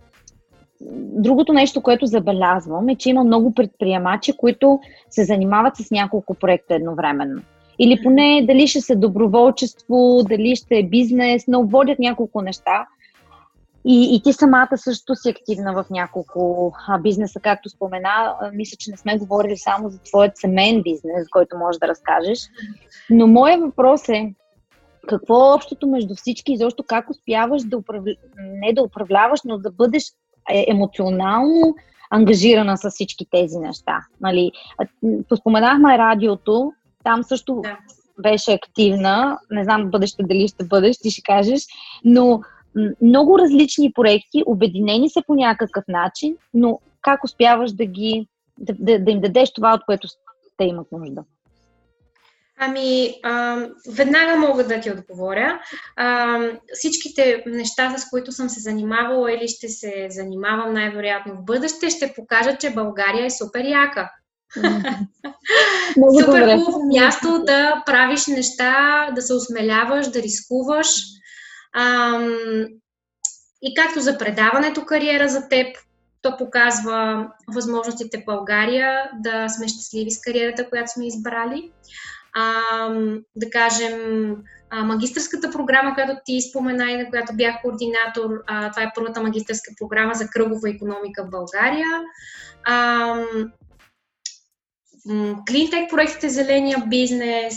[1.13, 6.75] другото нещо, което забелязвам е, че има много предприемачи, които се занимават с няколко проекта
[6.75, 7.43] едновременно.
[7.79, 12.87] Или поне дали ще се доброволчество, дали ще е бизнес, но водят няколко неща.
[13.85, 18.37] И, и ти самата също си активна в няколко а, бизнеса, както спомена.
[18.41, 22.39] А, мисля, че не сме говорили само за твоят семейен бизнес, който можеш да разкажеш.
[23.11, 24.35] Но моят въпрос е,
[25.09, 28.15] какво е общото между всички и защо как успяваш да управля...
[28.39, 30.05] не да управляваш, но да бъдеш
[30.51, 31.75] е, емоционално
[32.11, 33.99] ангажирана с всички тези неща.
[34.21, 34.53] Нали?
[35.41, 36.73] Споменахме радиото,
[37.05, 37.79] там също да.
[38.23, 39.39] беше активна.
[39.51, 41.63] Не знам бъдеще дали ще бъдеш, ти ще кажеш,
[42.05, 42.41] но
[43.03, 48.29] много различни проекти, обединени са по някакъв начин, но как успяваш да ги
[48.59, 50.09] да, да, да им дадеш това, от което
[50.57, 51.25] те имат нужда?
[52.63, 55.61] Ами, а, веднага мога да ти отговоря.
[55.97, 56.39] А,
[56.73, 62.13] всичките неща, с които съм се занимавала или ще се занимавам най-вероятно в бъдеще, ще
[62.17, 64.11] покажат, че България е супер яка.
[66.21, 71.20] супер хубаво място да правиш неща, да се осмеляваш, да рискуваш.
[71.73, 72.19] А,
[73.63, 75.77] и както за предаването кариера за теб,
[76.23, 81.71] то показва възможностите в България да сме щастливи с кариерата, която сме избрали
[82.33, 82.63] а,
[83.37, 84.37] да кажем,
[84.71, 89.23] а, магистърската програма, която ти спомена и на която бях координатор, а, това е първата
[89.23, 91.87] магистърска програма за кръгова економика в България.
[92.65, 93.25] А,
[95.49, 97.57] Клинтек проектите Зеления бизнес,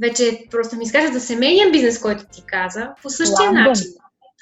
[0.00, 3.62] вече просто ми изкажа за семейния бизнес, който ти каза, по същия Ламбен.
[3.62, 3.86] начин.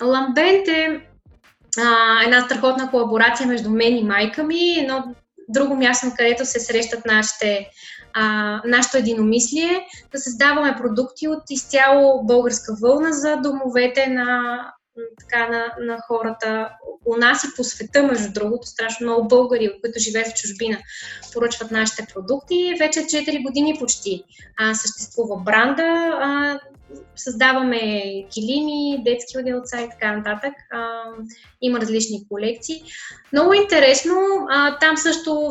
[0.03, 1.01] Ламбент е
[1.79, 5.15] а, една страхотна колаборация между мен и майка ми, едно
[5.49, 7.69] друго място, където се срещат нашите
[8.15, 14.59] а, нашето единомислие, да създаваме продукти от изцяло българска вълна за домовете на,
[15.21, 16.71] така, на, на хората
[17.07, 20.79] у нас и по света, между другото, страшно много българи, които живеят в чужбина,
[21.33, 22.75] поръчват нашите продукти.
[22.79, 24.25] Вече 4 години почти
[24.57, 26.61] а, съществува бранда, а,
[27.17, 28.03] създаваме
[28.35, 30.53] килими, детски отделца и така нататък.
[30.71, 31.03] А,
[31.61, 32.83] има различни колекции.
[33.33, 34.15] Много интересно,
[34.51, 35.51] а, там също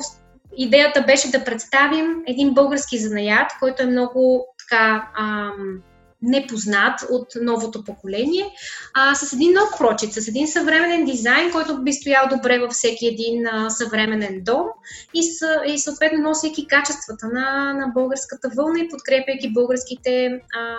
[0.57, 5.81] идеята беше да представим един български занаят, който е много така ам,
[6.21, 8.45] непознат от новото поколение,
[8.93, 13.07] а, с един нов прочит, с един съвременен дизайн, който би стоял добре във всеки
[13.07, 14.65] един а, съвременен дом
[15.13, 20.75] и, с, и съответно носейки качествата на, на българската вълна и подкрепяйки българските а,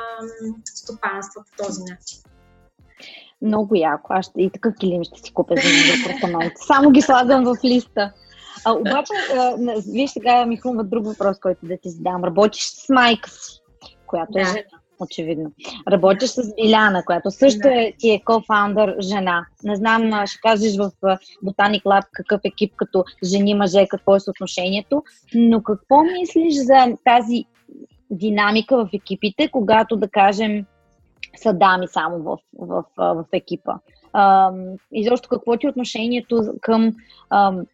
[0.65, 2.19] стопанства по този начин.
[3.43, 4.13] Много яко.
[4.13, 5.69] Аз и такъв килим ще си купя за
[6.03, 6.53] апартамент.
[6.67, 8.13] Само ги слагам в листа.
[8.65, 9.57] А, обаче, а,
[9.93, 12.25] виж сега ми хрумва друг въпрос, който да ти задам.
[12.25, 13.61] Работиш с майка си,
[14.07, 14.49] която е да.
[14.49, 15.53] е жена, очевидно.
[15.89, 17.83] Работиш с Биляна, която също да.
[17.83, 19.47] е, ти е кофаундър жена.
[19.65, 20.91] Не знам, ще кажеш в
[21.43, 25.03] Ботаник Lab какъв екип като жени-мъже, какво е съотношението,
[25.35, 27.45] но какво мислиш за тази
[28.11, 30.67] динамика в екипите, когато, да кажем,
[31.37, 33.73] са дами само в, в, в, в екипа?
[34.93, 36.93] И защо какво ти е отношението към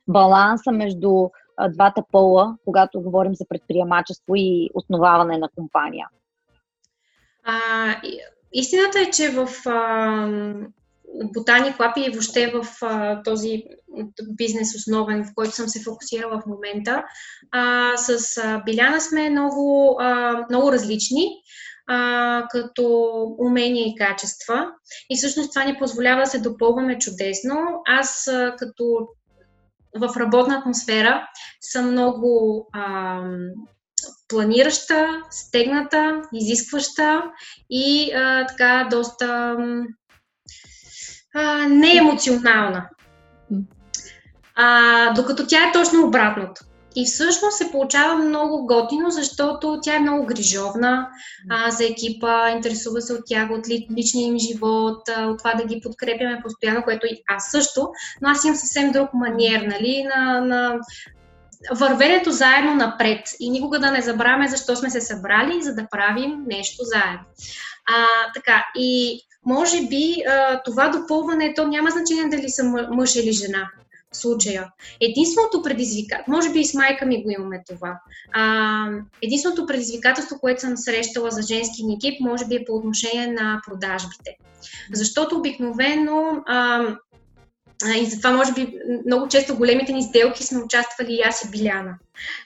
[0.08, 1.28] баланса между
[1.68, 6.08] двата пола, когато говорим за предприемачество и основаване на компания?
[7.44, 7.96] А,
[8.52, 9.48] истината е, че в
[11.34, 13.62] Ботани Клапи и въобще в а, този
[14.30, 17.04] бизнес основен, в който съм се фокусирала в момента,
[17.50, 21.28] а, с а, Биляна сме много, а, много различни
[21.86, 24.70] а, като умения и качества.
[25.10, 27.56] И всъщност това ни позволява да се допълваме чудесно.
[27.86, 29.08] Аз а, като
[29.98, 31.28] в работна атмосфера
[31.60, 33.20] съм много а,
[34.28, 37.22] планираща, стегната, изискваща
[37.70, 39.56] и а, така доста
[41.34, 42.88] а, не е емоционална.
[44.54, 46.64] А, докато тя е точно обратното.
[46.96, 51.08] И всъщност се получава много готино, защото тя е много грижовна
[51.50, 55.54] а, за екипа, интересува се от тях, от ли, личния им живот, а, от това
[55.54, 57.88] да ги подкрепяме постоянно, което и аз също,
[58.20, 60.78] но аз имам съвсем друг маниер, нали, на, на
[61.72, 66.44] вървенето заедно напред и никога да не забравяме защо сме се събрали, за да правим
[66.46, 67.24] нещо заедно.
[67.86, 73.32] А, така, и може би а, това допълване, то няма значение дали съм мъж или
[73.32, 73.70] жена
[74.12, 74.72] случая.
[75.00, 78.00] Единственото предизвикателство, може би и с майка ми го имаме това,
[78.32, 78.86] а,
[79.22, 84.36] единственото предизвикателство, което съм срещала за женски екип, може би е по отношение на продажбите.
[84.92, 86.86] Защото обикновено а,
[87.96, 91.94] и затова, може би, много често големите ни сделки сме участвали и аз и Биляна.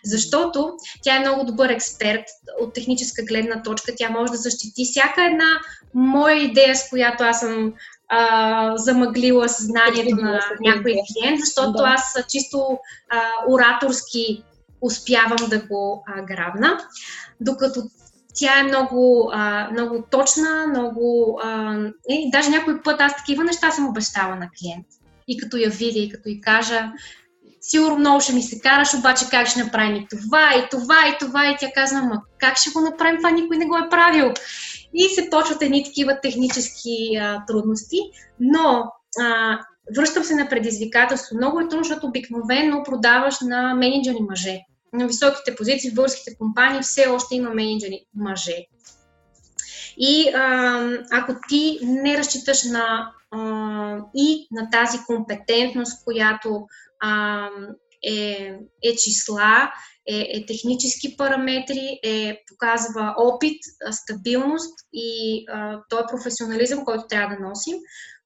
[0.05, 2.25] Защото тя е много добър експерт
[2.61, 3.93] от техническа гледна точка.
[3.97, 5.49] Тя може да защити всяка една
[5.95, 7.73] моя идея, с която аз съм
[8.09, 11.85] а, замъглила съзнанието на някой клиент, защото да.
[11.85, 14.45] аз чисто а, ораторски
[14.81, 16.79] успявам да го а, грабна.
[17.41, 17.83] Докато
[18.35, 21.41] тя е много, а, много точна, много...
[21.43, 21.77] А,
[22.09, 24.87] и даже някой път аз такива неща съм обещала на клиент.
[25.29, 26.93] И като я видя, и като й кажа,
[27.61, 31.17] сигурно много ще ми се караш, обаче как ще направим и това, и това, и
[31.21, 34.33] това, и тя казва, ма как ще го направим, това никой не го е правил.
[34.95, 37.99] И се почват едни такива технически а, трудности,
[38.41, 38.85] но
[39.21, 39.59] а,
[39.97, 41.37] връщам се на предизвикателство.
[41.37, 44.61] Много е трудно, защото обикновено продаваш на менеджери мъже.
[44.93, 48.57] На високите позиции в българските компании все още има менеджери мъже.
[49.99, 50.81] И а,
[51.13, 53.13] ако ти не разчиташ на
[54.17, 56.67] и на тази компетентност, която
[58.03, 59.73] е, е числа,
[60.09, 63.59] е, е технически параметри, е, показва опит,
[63.91, 67.77] стабилност и а, той е професионализъм, който трябва да носим,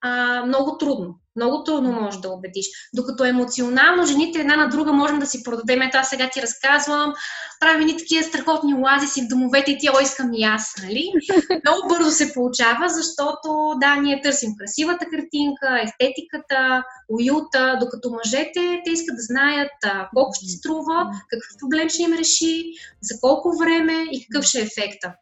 [0.03, 1.19] а, много трудно.
[1.37, 2.67] Много трудно можеш да убедиш.
[2.95, 5.83] Докато емоционално жените една на друга можем да си продадем.
[5.83, 7.15] Ето аз сега ти разказвам,
[7.61, 11.13] правим ни такива страхотни оазиси в домовете и ти, о, искам и аз, нали?
[11.67, 18.91] Много бързо се получава, защото да, ние търсим красивата картинка, естетиката, уюта, докато мъжете, те
[18.91, 22.65] искат да знаят а, колко ще струва, какъв проблем ще им реши,
[23.03, 25.13] за колко време и какъв ще е ефекта.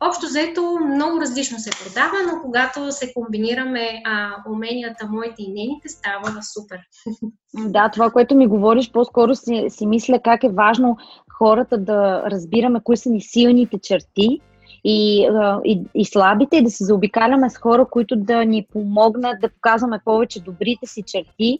[0.00, 5.88] Общо взето много различно се продава, но когато се комбинираме а, уменията моите и нейните,
[5.88, 6.78] става супер.
[7.54, 10.96] Да, това, което ми говориш, по-скоро си, си мисля как е важно
[11.38, 14.40] хората да разбираме кои са ни силните черти
[14.84, 15.28] и,
[15.64, 20.00] и, и слабите и да се заобикаляме с хора, които да ни помогнат да показваме
[20.04, 21.58] повече добрите си черти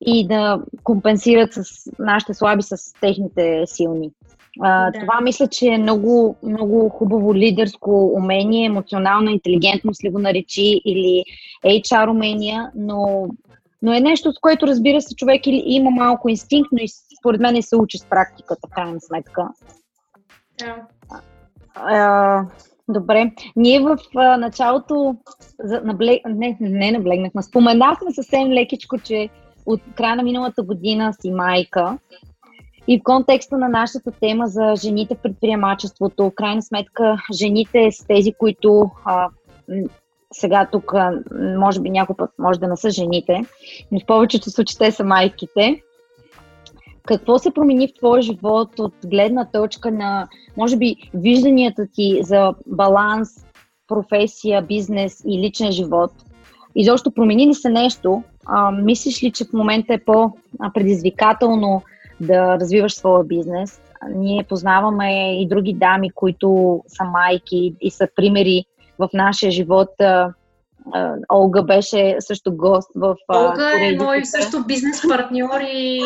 [0.00, 1.62] и да компенсират с
[1.98, 4.10] нашите слаби с техните силни.
[4.60, 5.00] А, да.
[5.00, 11.24] Това мисля, че е много, много хубаво лидерско умение, емоционална интелигентност ли го наречи или
[11.64, 13.28] HR умения, но,
[13.82, 16.88] но е нещо, с което разбира се човек или има малко инстинкт, но и
[17.20, 19.48] според мен се учи с практиката, крайна сметка.
[20.58, 20.76] Да.
[21.74, 22.42] А,
[22.88, 23.32] добре.
[23.56, 25.16] Ние в а, началото
[25.64, 26.22] за, наблег...
[26.28, 29.28] не, не наблегнахме, споменахме съвсем лекичко, че
[29.66, 31.98] от края на миналата година си майка.
[32.88, 38.06] И в контекста на нашата тема за жените в предприемачеството, в крайна сметка, жените са
[38.06, 39.28] тези, които а,
[40.32, 40.92] сега тук,
[41.58, 43.44] може би някой път може да не са жените,
[43.92, 45.82] но в повечето случаи те са майките.
[47.06, 52.54] Какво се промени в твоя живот от гледна точка на, може би, вижданията ти за
[52.66, 53.28] баланс,
[53.88, 56.10] професия, бизнес и личен живот?
[56.74, 58.22] И защо промени ли се нещо?
[58.46, 61.82] А, мислиш ли, че в момента е по-предизвикателно
[62.20, 63.80] да развиваш своя бизнес.
[64.08, 68.64] Ние познаваме и други дами, които са майки и са примери
[68.98, 69.88] в нашия живот.
[71.32, 73.16] Олга беше също гост в.
[73.28, 76.00] Олга е мой също бизнес партньор и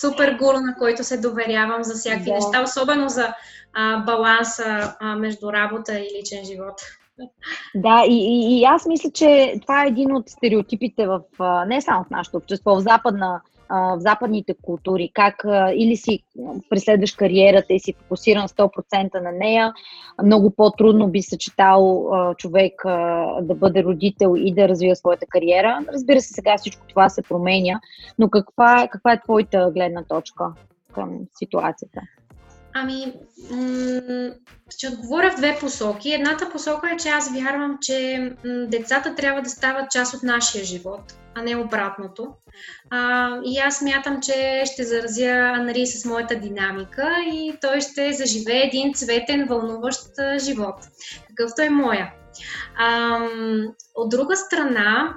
[0.00, 2.34] супер гуру, на който се доверявам за всякакви да.
[2.34, 3.34] неща, особено за
[3.74, 6.74] а, баланса а, между работа и личен живот.
[7.74, 11.20] Да, и, и, и аз мисля, че това е един от стереотипите в
[11.66, 16.22] не само в нашето общество, в западна в западните култури, как или си
[16.70, 19.72] преследваш кариерата и си фокусиран 100% на нея,
[20.24, 22.82] много по-трудно би съчетал човек
[23.42, 25.80] да бъде родител и да развива своята кариера.
[25.92, 27.80] Разбира се, сега всичко това се променя,
[28.18, 30.44] но каква, каква е твоята гледна точка
[30.92, 32.00] към ситуацията?
[32.82, 33.12] Ами,
[33.50, 34.30] м-
[34.70, 36.12] ще отговоря в две посоки.
[36.12, 40.64] Едната посока е, че аз вярвам, че м- децата трябва да стават част от нашия
[40.64, 41.00] живот,
[41.34, 42.28] а не обратното.
[42.90, 48.62] А, и аз мятам, че ще заразя Анри с моята динамика и той ще заживее
[48.64, 50.00] един цветен, вълнуващ
[50.38, 50.76] живот,
[51.28, 52.12] какъвто е моя.
[52.76, 53.18] А,
[53.94, 55.14] от друга страна,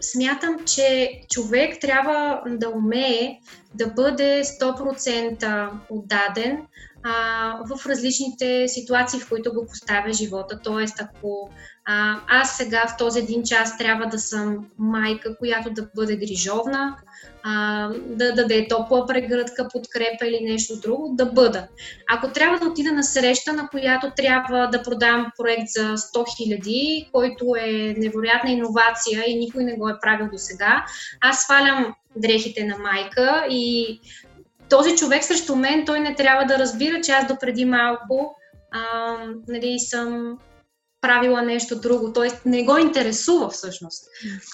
[0.00, 3.38] смятам, че човек трябва да умее
[3.76, 6.58] да бъде 100% отдаден
[7.02, 10.60] а, в различните ситуации, в които го поставя живота.
[10.64, 11.50] Тоест, ако
[11.84, 16.96] а, аз сега в този един час трябва да съм майка, която да бъде грижовна,
[17.42, 21.66] а, да даде топла прегръдка, подкрепа или нещо друго, да бъда.
[22.10, 27.10] Ако трябва да отида на среща, на която трябва да продам проект за 100 000,
[27.12, 30.84] който е невероятна иновация и никой не го е правил до сега,
[31.20, 34.00] аз свалям дрехите на майка и
[34.68, 38.36] този човек срещу мен, той не трябва да разбира, че аз допреди малко
[38.70, 39.16] а,
[39.48, 40.38] нали, съм
[41.00, 42.48] правила нещо друго, т.е.
[42.48, 44.04] не го интересува всъщност.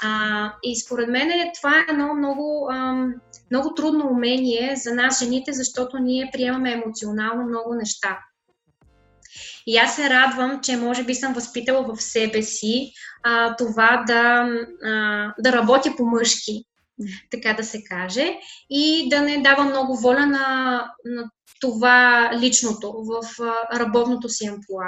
[0.02, 3.14] А, и според мен това е едно много, ам,
[3.50, 8.18] много трудно умение за нас жените, защото ние приемаме емоционално много неща.
[9.66, 12.92] И аз се радвам, че може би съм възпитала в себе си
[13.22, 14.48] а, това да,
[14.84, 16.64] а, да работя по мъжки,
[17.30, 18.38] така да се каже,
[18.70, 21.30] и да не дава много воля на, на
[21.61, 23.22] това личното в
[23.74, 24.86] работното си амплуа.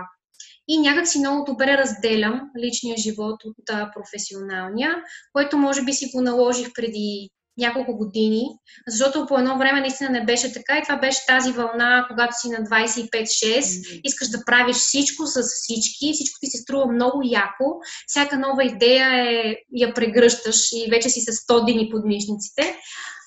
[0.69, 4.97] И някак си много добре разделям личния живот от професионалния,
[5.33, 8.45] което може би си го наложих преди няколко години,
[8.89, 12.49] защото по едно време наистина не беше така и това беше тази вълна, когато си
[12.49, 18.39] на 25-6, искаш да правиш всичко с всички, всичко ти се струва много яко, всяка
[18.39, 22.77] нова идея е, я прегръщаш и вече си с 100 дни под мишниците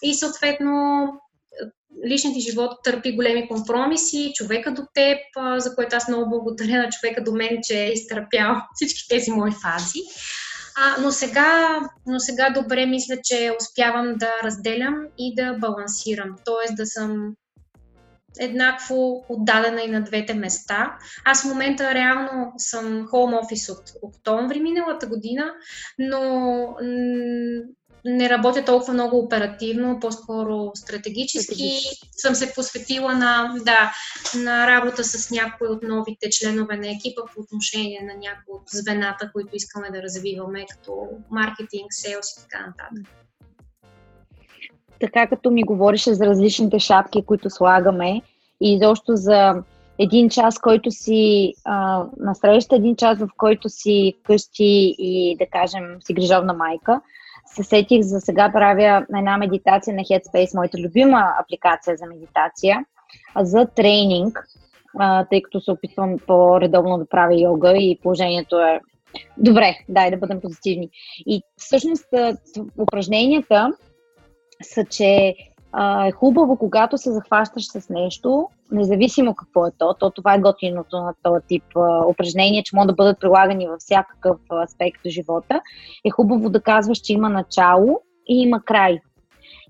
[0.03, 1.07] и съответно
[2.05, 5.17] личният ти живот търпи големи компромиси, човека до теб,
[5.57, 9.51] за което аз много благодаря на човека до мен, че е изтърпял всички тези мои
[9.51, 9.99] фази.
[10.79, 16.35] А, но, сега, но сега добре мисля, че успявам да разделям и да балансирам.
[16.45, 17.33] Тоест да съм
[18.39, 20.97] еднакво отдадена и на двете места.
[21.25, 25.53] Аз в момента реално съм home office от октомври миналата година,
[25.99, 26.75] но
[28.07, 31.79] не работя толкова много оперативно, по-скоро стратегически.
[32.11, 33.91] Съм се посветила на, да,
[34.43, 39.31] на работа с някои от новите членове на екипа по отношение на някои от звената,
[39.33, 43.07] които искаме да развиваме, като маркетинг, селс и така нататък.
[44.99, 48.21] Така като ми говореше за различните шапки, които слагаме
[48.61, 49.63] и изобщо за
[49.99, 55.83] един час, който си а, насреща, един час, в който си вкъщи и да кажем
[56.01, 57.01] си грижовна майка,
[57.55, 62.85] се сетих за сега правя една медитация на Headspace, моята любима апликация за медитация,
[63.41, 64.47] за тренинг,
[65.29, 68.79] тъй като се опитвам по-редовно да правя йога и положението е
[69.37, 70.89] добре, дай да бъдем позитивни.
[71.27, 72.07] И всъщност
[72.77, 73.73] упражненията
[74.63, 75.35] са, че
[76.07, 80.97] е хубаво, когато се захващаш с нещо, независимо какво е то, то това е готиното
[80.97, 85.61] на този тип а, упражнения, че могат да бъдат прилагани във всякакъв аспект от живота,
[86.05, 88.99] е хубаво да казваш, че има начало и има край.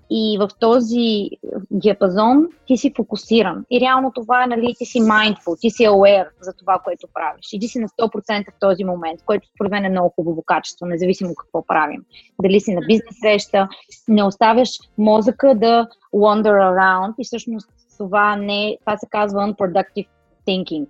[0.10, 1.30] И в този
[1.72, 3.66] диапазон ти си фокусиран.
[3.72, 7.46] И реално това е, нали, ти си mindful, ти си aware за това, което правиш.
[7.54, 11.36] Иди си на 100% в този момент, което според мен е много хубаво качество, независимо
[11.36, 12.02] какво правим.
[12.42, 13.68] Дали си на бизнес среща,
[14.08, 20.08] не оставяш мозъка да wander around и всъщност това не, това се казва unproductive
[20.48, 20.88] thinking.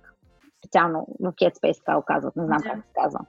[0.58, 2.64] Специално в Headspace така го казват, не знам yeah.
[2.64, 3.20] как се казва.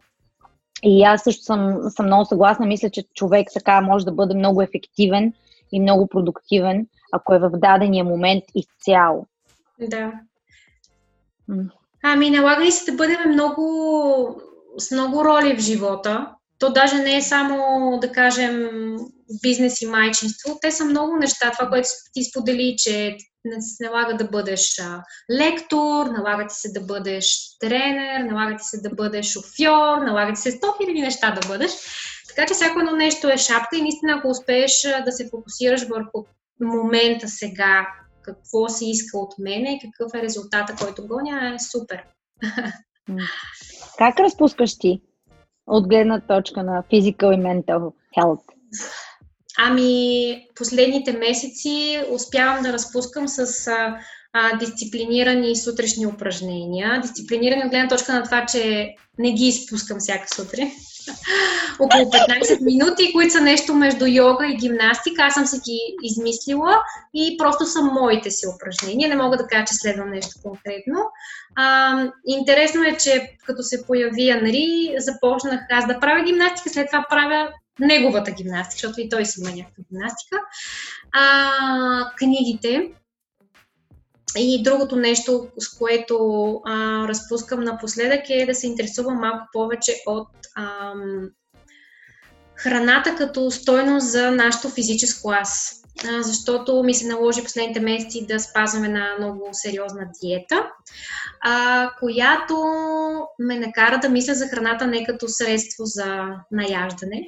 [0.84, 2.66] И аз също съм, съм много съгласна.
[2.66, 5.34] Мисля, че човек така може да бъде много ефективен
[5.72, 9.26] и много продуктивен, ако е в дадения момент изцяло.
[9.80, 10.12] Да.
[12.04, 14.42] Ами, налага ли се да бъдем много,
[14.78, 16.28] с много роли в живота?
[16.60, 18.70] То даже не е само, да кажем,
[19.42, 20.58] бизнес и майчинство.
[20.62, 21.52] Те са много неща.
[21.52, 26.72] Това, което ти сподели, че не се налага да бъдеш а, лектор, налага ти се
[26.72, 31.32] да бъдеш тренер, налага ти се да бъдеш шофьор, налага ти се 100 000 неща
[31.32, 31.72] да бъдеш.
[32.30, 36.26] Така че всяко едно нещо е шапка и наистина, ако успееш да се фокусираш върху
[36.62, 37.88] момента сега,
[38.22, 42.04] какво си иска от мене и какъв е резултата, който гоня, е супер.
[43.98, 45.02] Как разпускаш ти
[45.68, 48.44] от гледна точка на physical и mental health?
[49.58, 54.00] Ами, последните месеци успявам да разпускам с а,
[54.34, 57.02] а, дисциплинирани сутрешни упражнения.
[57.02, 60.72] Дисциплинирани от гледна точка на това, че не ги изпускам всяка сутрин.
[61.80, 65.24] Около 15 минути, които са нещо между йога и гимнастика.
[65.24, 66.82] Аз съм си ги измислила
[67.14, 69.10] и просто са моите си упражнения.
[69.10, 71.00] Не мога да кажа, че следвам нещо конкретно.
[71.56, 77.06] А, интересно е, че като се появи Анри, започнах аз да правя гимнастика, след това
[77.10, 77.50] правя
[77.80, 80.38] неговата гимнастика, защото и той си има някаква гимнастика.
[81.12, 82.92] А, книгите.
[84.38, 86.16] И другото нещо, с което
[86.66, 91.30] а, разпускам напоследък е да се интересувам малко повече от ам,
[92.56, 95.79] храната като стойност за нашето физическо аз
[96.22, 100.66] защото ми се наложи последните месеци да спазвам една много сериозна диета,
[101.42, 102.56] а, която
[103.40, 107.28] ме накара да мисля за храната не като средство за наяждане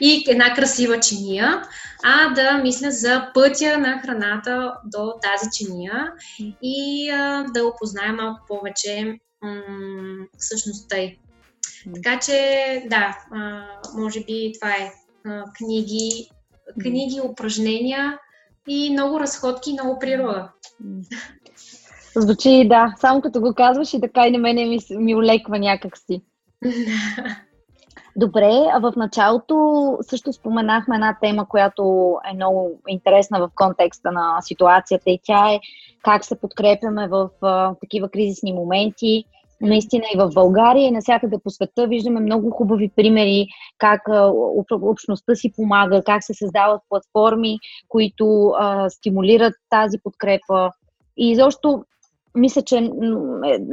[0.00, 1.62] и една красива чиния,
[2.04, 6.12] а да мисля за пътя на храната до тази чиния
[6.62, 9.62] и а, да опозная малко повече м-
[10.38, 10.96] същността.
[11.94, 14.92] Така че, да, а, може би това е
[15.26, 16.30] а, книги,
[16.82, 18.18] книги, упражнения
[18.68, 20.48] и много разходки и много природа.
[22.16, 26.22] Звучи, да, само като го казваш и така и на мене ми, ми улеква някакси.
[28.16, 34.42] Добре, а в началото също споменахме една тема, която е много интересна в контекста на
[34.42, 35.60] ситуацията и тя е
[36.02, 39.24] как се подкрепяме в а, такива кризисни моменти
[39.62, 43.46] Наистина и в България и навсякъде по света виждаме много хубави примери
[43.78, 44.00] как
[44.72, 47.58] общността си помага, как се създават платформи,
[47.88, 50.70] които а, стимулират тази подкрепа.
[51.16, 51.84] И защо
[52.34, 52.90] мисля, че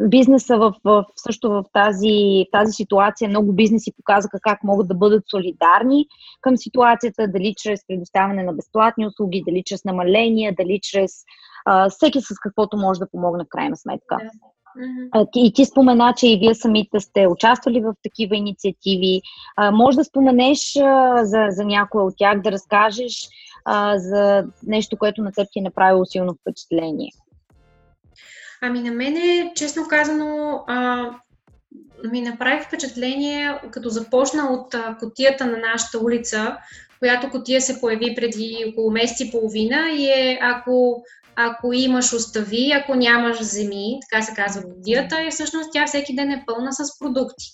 [0.09, 5.23] бизнеса в, в, също в тази, тази ситуация много бизнеси показаха как могат да бъдат
[5.31, 6.05] солидарни
[6.41, 11.11] към ситуацията, дали чрез предоставяне на безплатни услуги, дали чрез намаления, дали чрез
[11.65, 14.15] а, всеки с каквото може да помогне в крайна сметка.
[14.15, 14.58] Mm-hmm.
[15.35, 19.21] И ти спомена, че и вие самите сте участвали в такива инициативи.
[19.73, 20.73] Може да споменеш
[21.21, 23.29] за, за някоя от тях, да разкажеш
[23.95, 27.11] за нещо, което на теб ти е направило силно впечатление.
[28.61, 31.05] Ами на мене, честно казано, а,
[32.11, 36.57] ми направи впечатление, като започна от а, котията на нашата улица,
[36.99, 41.03] която котия се появи преди около месец и половина и е, ако
[41.41, 46.31] ако имаш остави, ако нямаш земи, така се казва водията, и всъщност тя всеки ден
[46.31, 47.45] е пълна с продукти.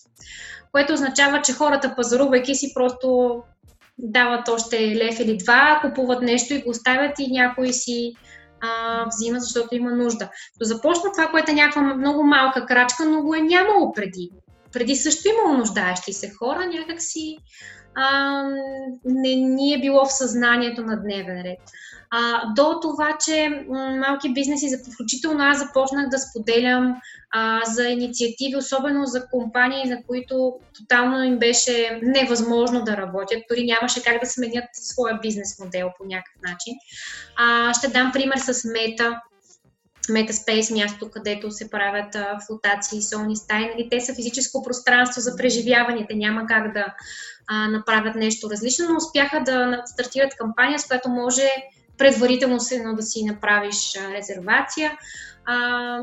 [0.72, 3.38] Което означава, че хората, пазарувайки си, просто
[3.98, 8.14] дават още лев или два, купуват нещо и го оставят и някой си
[8.62, 10.30] а, взима, защото има нужда.
[10.60, 14.30] То започна това, което е някаква много малка крачка, но го е нямало преди.
[14.74, 17.38] Преди също имало нуждаещи се хора, някакси
[17.96, 18.44] а,
[19.06, 21.60] не ни е било в съзнанието на дневен ред
[22.18, 23.66] а, до това, че
[24.00, 26.96] малки бизнеси, включително аз започнах да споделям
[27.32, 33.66] а, за инициативи, особено за компании, за които тотално им беше невъзможно да работят, дори
[33.66, 36.74] нямаше как да сменят своя бизнес модел по някакъв начин.
[37.36, 39.22] А, ще дам пример с Мета,
[40.10, 43.66] Metaspace, място, където се правят а, флотации, солни стаи.
[43.66, 46.08] Нали, те са физическо пространство за преживяване.
[46.14, 46.86] Няма как да
[47.48, 51.48] а, направят нещо различно, но успяха да стартират кампания, с която може
[51.98, 54.92] предварително се едно да си направиш резервация.
[55.46, 56.00] А,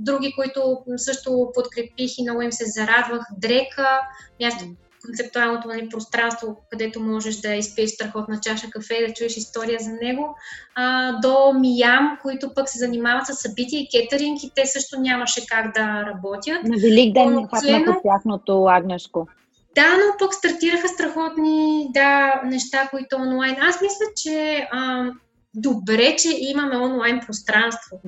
[0.00, 4.00] други, които също подкрепих и много им се зарадвах, Дрека,
[4.40, 4.64] място,
[5.04, 10.36] концептуалното нали, пространство, където можеш да изпиеш страхотна чаша кафе, да чуеш история за него,
[10.74, 15.46] а, до Миям, които пък се занимават с събития и кетеринг и те също нямаше
[15.46, 16.64] как да работят.
[16.64, 19.28] На Велик ден хапнаха тяхното агнешко.
[19.74, 23.56] Да, но пък стартираха страхотни да, неща, които онлайн.
[23.60, 25.10] Аз мисля, че а,
[25.54, 28.00] добре, че имаме онлайн пространство,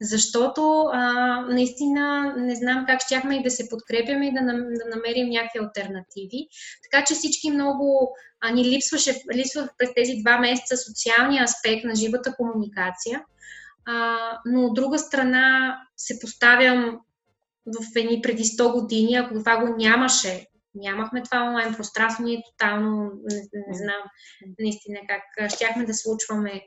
[0.00, 1.00] защото а,
[1.40, 6.48] наистина не знам как щяхме и да се подкрепяме и да, да намерим някакви альтернативи.
[6.82, 11.94] Така че всички много а, ни липсваше, липсвах през тези два месеца социалния аспект на
[11.94, 13.22] живата комуникация.
[13.86, 14.16] А,
[14.46, 17.00] но от друга страна се поставям
[17.66, 20.46] в едни преди 100 години, ако това го нямаше
[20.78, 23.36] нямахме това онлайн пространство, ние тотално не,
[23.68, 24.02] не знам
[24.58, 26.62] наистина как щяхме да случваме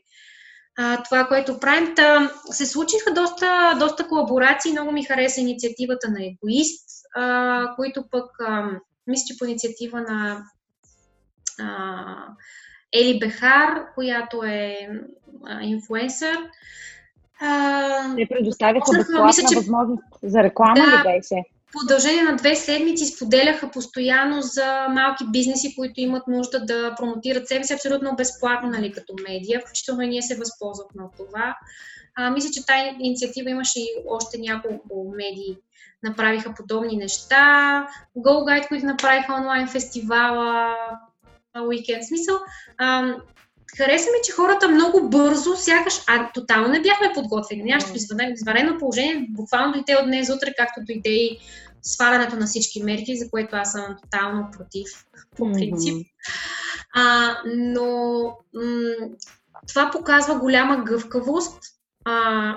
[0.78, 1.96] а, това, което правим.
[1.96, 8.30] Та, се случиха доста, доста колаборации, много ми хареса инициативата на Егоист, а, които пък,
[8.40, 8.70] а,
[9.08, 10.44] мисля, че по инициатива на
[11.60, 12.16] а,
[12.94, 14.90] Ели Бехар, която е
[15.46, 16.38] а, инфуенсър,
[18.16, 19.56] те предоставяха безплатна мисля, че...
[19.56, 21.44] възможност за реклама да, ли беше?
[21.72, 27.64] Продължение на две седмици споделяха постоянно за малки бизнеси, които имат нужда да промотират себе
[27.64, 29.60] си абсолютно безплатно, нали, като медия.
[29.60, 31.56] Включително и ние се възползвахме от това.
[32.16, 35.58] А, мисля, че тази инициатива имаше и още няколко медии
[36.04, 37.88] направиха подобни неща.
[38.18, 40.76] Go Guide, които направиха онлайн фестивала,
[41.68, 42.08] уикенд.
[42.08, 42.36] Смисъл,
[43.78, 47.64] хареса ми, че хората много бързо, сякаш, а тотално не бяхме подготвени.
[47.64, 47.88] Нямаше
[48.34, 51.40] извънредно положение, буквално дойде от днес утре, както дойде и
[51.82, 54.88] свалянето на всички мерки, за което аз съм тотално против,
[55.38, 55.94] по принцип.
[55.94, 56.12] Mm-hmm.
[56.96, 59.08] А, но м-
[59.68, 61.60] това показва голяма гъвкавост,
[62.06, 62.56] а,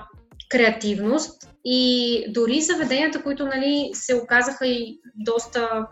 [0.50, 5.86] креативност и дори заведенията, които нали, се оказаха и доста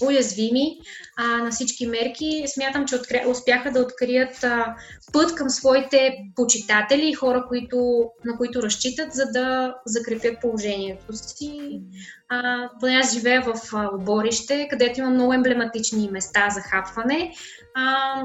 [0.00, 0.78] уязвими
[1.16, 2.44] а, на всички мерки.
[2.46, 3.28] Смятам, че откря...
[3.28, 4.74] успяха да открият а,
[5.12, 11.80] път към своите почитатели и хора, които, на които разчитат, за да закрепят положението си.
[12.28, 17.32] А, поне аз живея в а, оборище, където има много емблематични места за хапване.
[17.74, 18.22] А,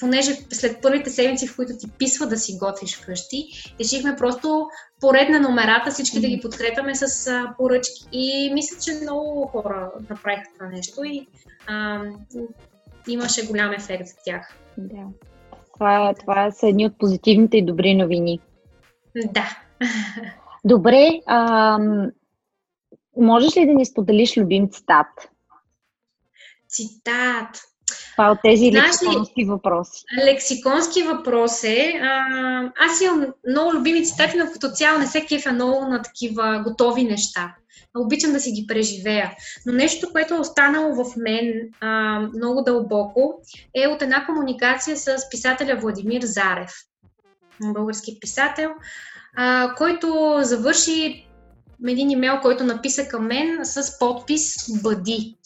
[0.00, 3.46] понеже след първите седмици, в които ти писва да си готвиш вкъщи,
[3.80, 4.68] решихме просто
[5.00, 8.04] поред на номерата всички да ги подкрепяме с а, поръчки.
[8.12, 11.26] И мисля, че много хора направиха това нещо и
[11.66, 12.02] а,
[13.08, 14.56] имаше голям ефект за тях.
[14.78, 15.02] Да.
[15.74, 18.40] Това, това са едни от позитивните и добри новини.
[19.14, 19.58] Да.
[20.64, 21.78] Добре, а,
[23.16, 25.06] можеш ли да ни споделиш любим цитат?
[26.68, 27.75] Цитат.
[28.12, 30.04] Това от тези Знаеш лексиконски ли, въпроси.
[30.24, 32.00] Лексиконски въпрос е.
[32.02, 32.26] А,
[32.78, 37.04] аз имам много любими цитати, но като цяло не се кефа много на такива готови
[37.04, 37.54] неща.
[37.98, 39.32] Обичам да си ги преживея.
[39.66, 43.40] Но нещо, което е останало в мен а, много дълбоко,
[43.74, 46.70] е от една комуникация с писателя Владимир Зарев,
[47.62, 48.70] български писател,
[49.36, 51.26] а, който завърши
[51.88, 55.36] един имейл, който написа към мен с подпис Бъди.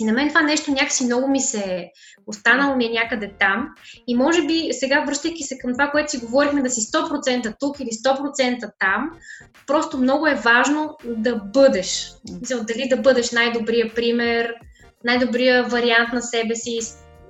[0.00, 1.90] И на мен това нещо някакси много ми се е
[2.26, 3.68] останало ми е някъде там.
[4.06, 7.80] И може би сега, връщайки се към това, което си говорихме, да си 100% тук
[7.80, 9.10] или 100% там,
[9.66, 12.12] просто много е важно да бъдеш.
[12.40, 14.54] Мисля, дали да бъдеш най-добрия пример,
[15.04, 16.78] най-добрия вариант на себе си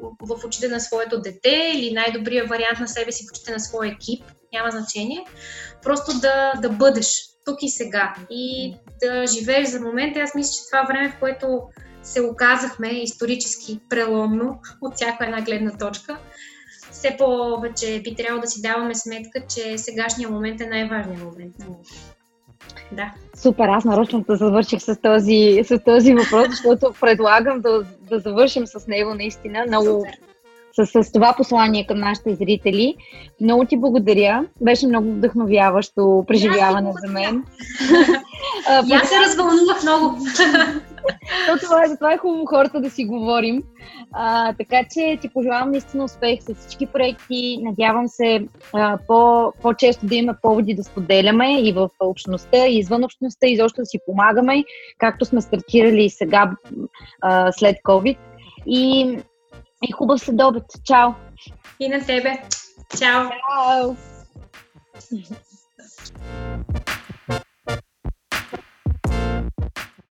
[0.02, 3.90] в очите на своето дете или най-добрия вариант на себе си в очите на своя
[3.90, 5.24] екип, няма значение.
[5.82, 10.20] Просто да, да бъдеш тук и сега и да живееш за момента.
[10.20, 11.60] Аз мисля, че това време, в което
[12.02, 16.18] се оказахме исторически преломно от всяка една гледна точка,
[16.90, 21.54] все повече би трябвало да си даваме сметка, че сегашния момент е най-важният момент.
[22.92, 23.12] Да.
[23.36, 28.66] Супер, аз нарочно да завърших с този, с този въпрос, защото предлагам да, да завършим
[28.66, 29.64] с него наистина.
[29.68, 30.06] Много,
[30.72, 32.94] с, с това послание към нашите зрители.
[33.40, 34.44] Много ти благодаря.
[34.60, 37.44] Беше много вдъхновяващо преживяване за мен.
[38.92, 40.18] аз се развълнувах много.
[41.46, 43.62] То това, е, това е хубаво хората да си говорим.
[44.12, 47.58] А, така че ти пожелавам наистина успех с всички проекти.
[47.62, 53.04] Надявам се а, по, по-често да има поводи да споделяме и в общността, и извън
[53.04, 54.64] общността, и защо да си помагаме,
[54.98, 56.50] както сме стартирали и сега
[57.20, 58.16] а, след COVID.
[58.66, 59.18] И,
[59.88, 60.64] и хубав следобед.
[60.84, 61.10] Чао!
[61.80, 62.42] И на тебе.
[62.98, 63.30] Чао!
[63.30, 63.96] Чао!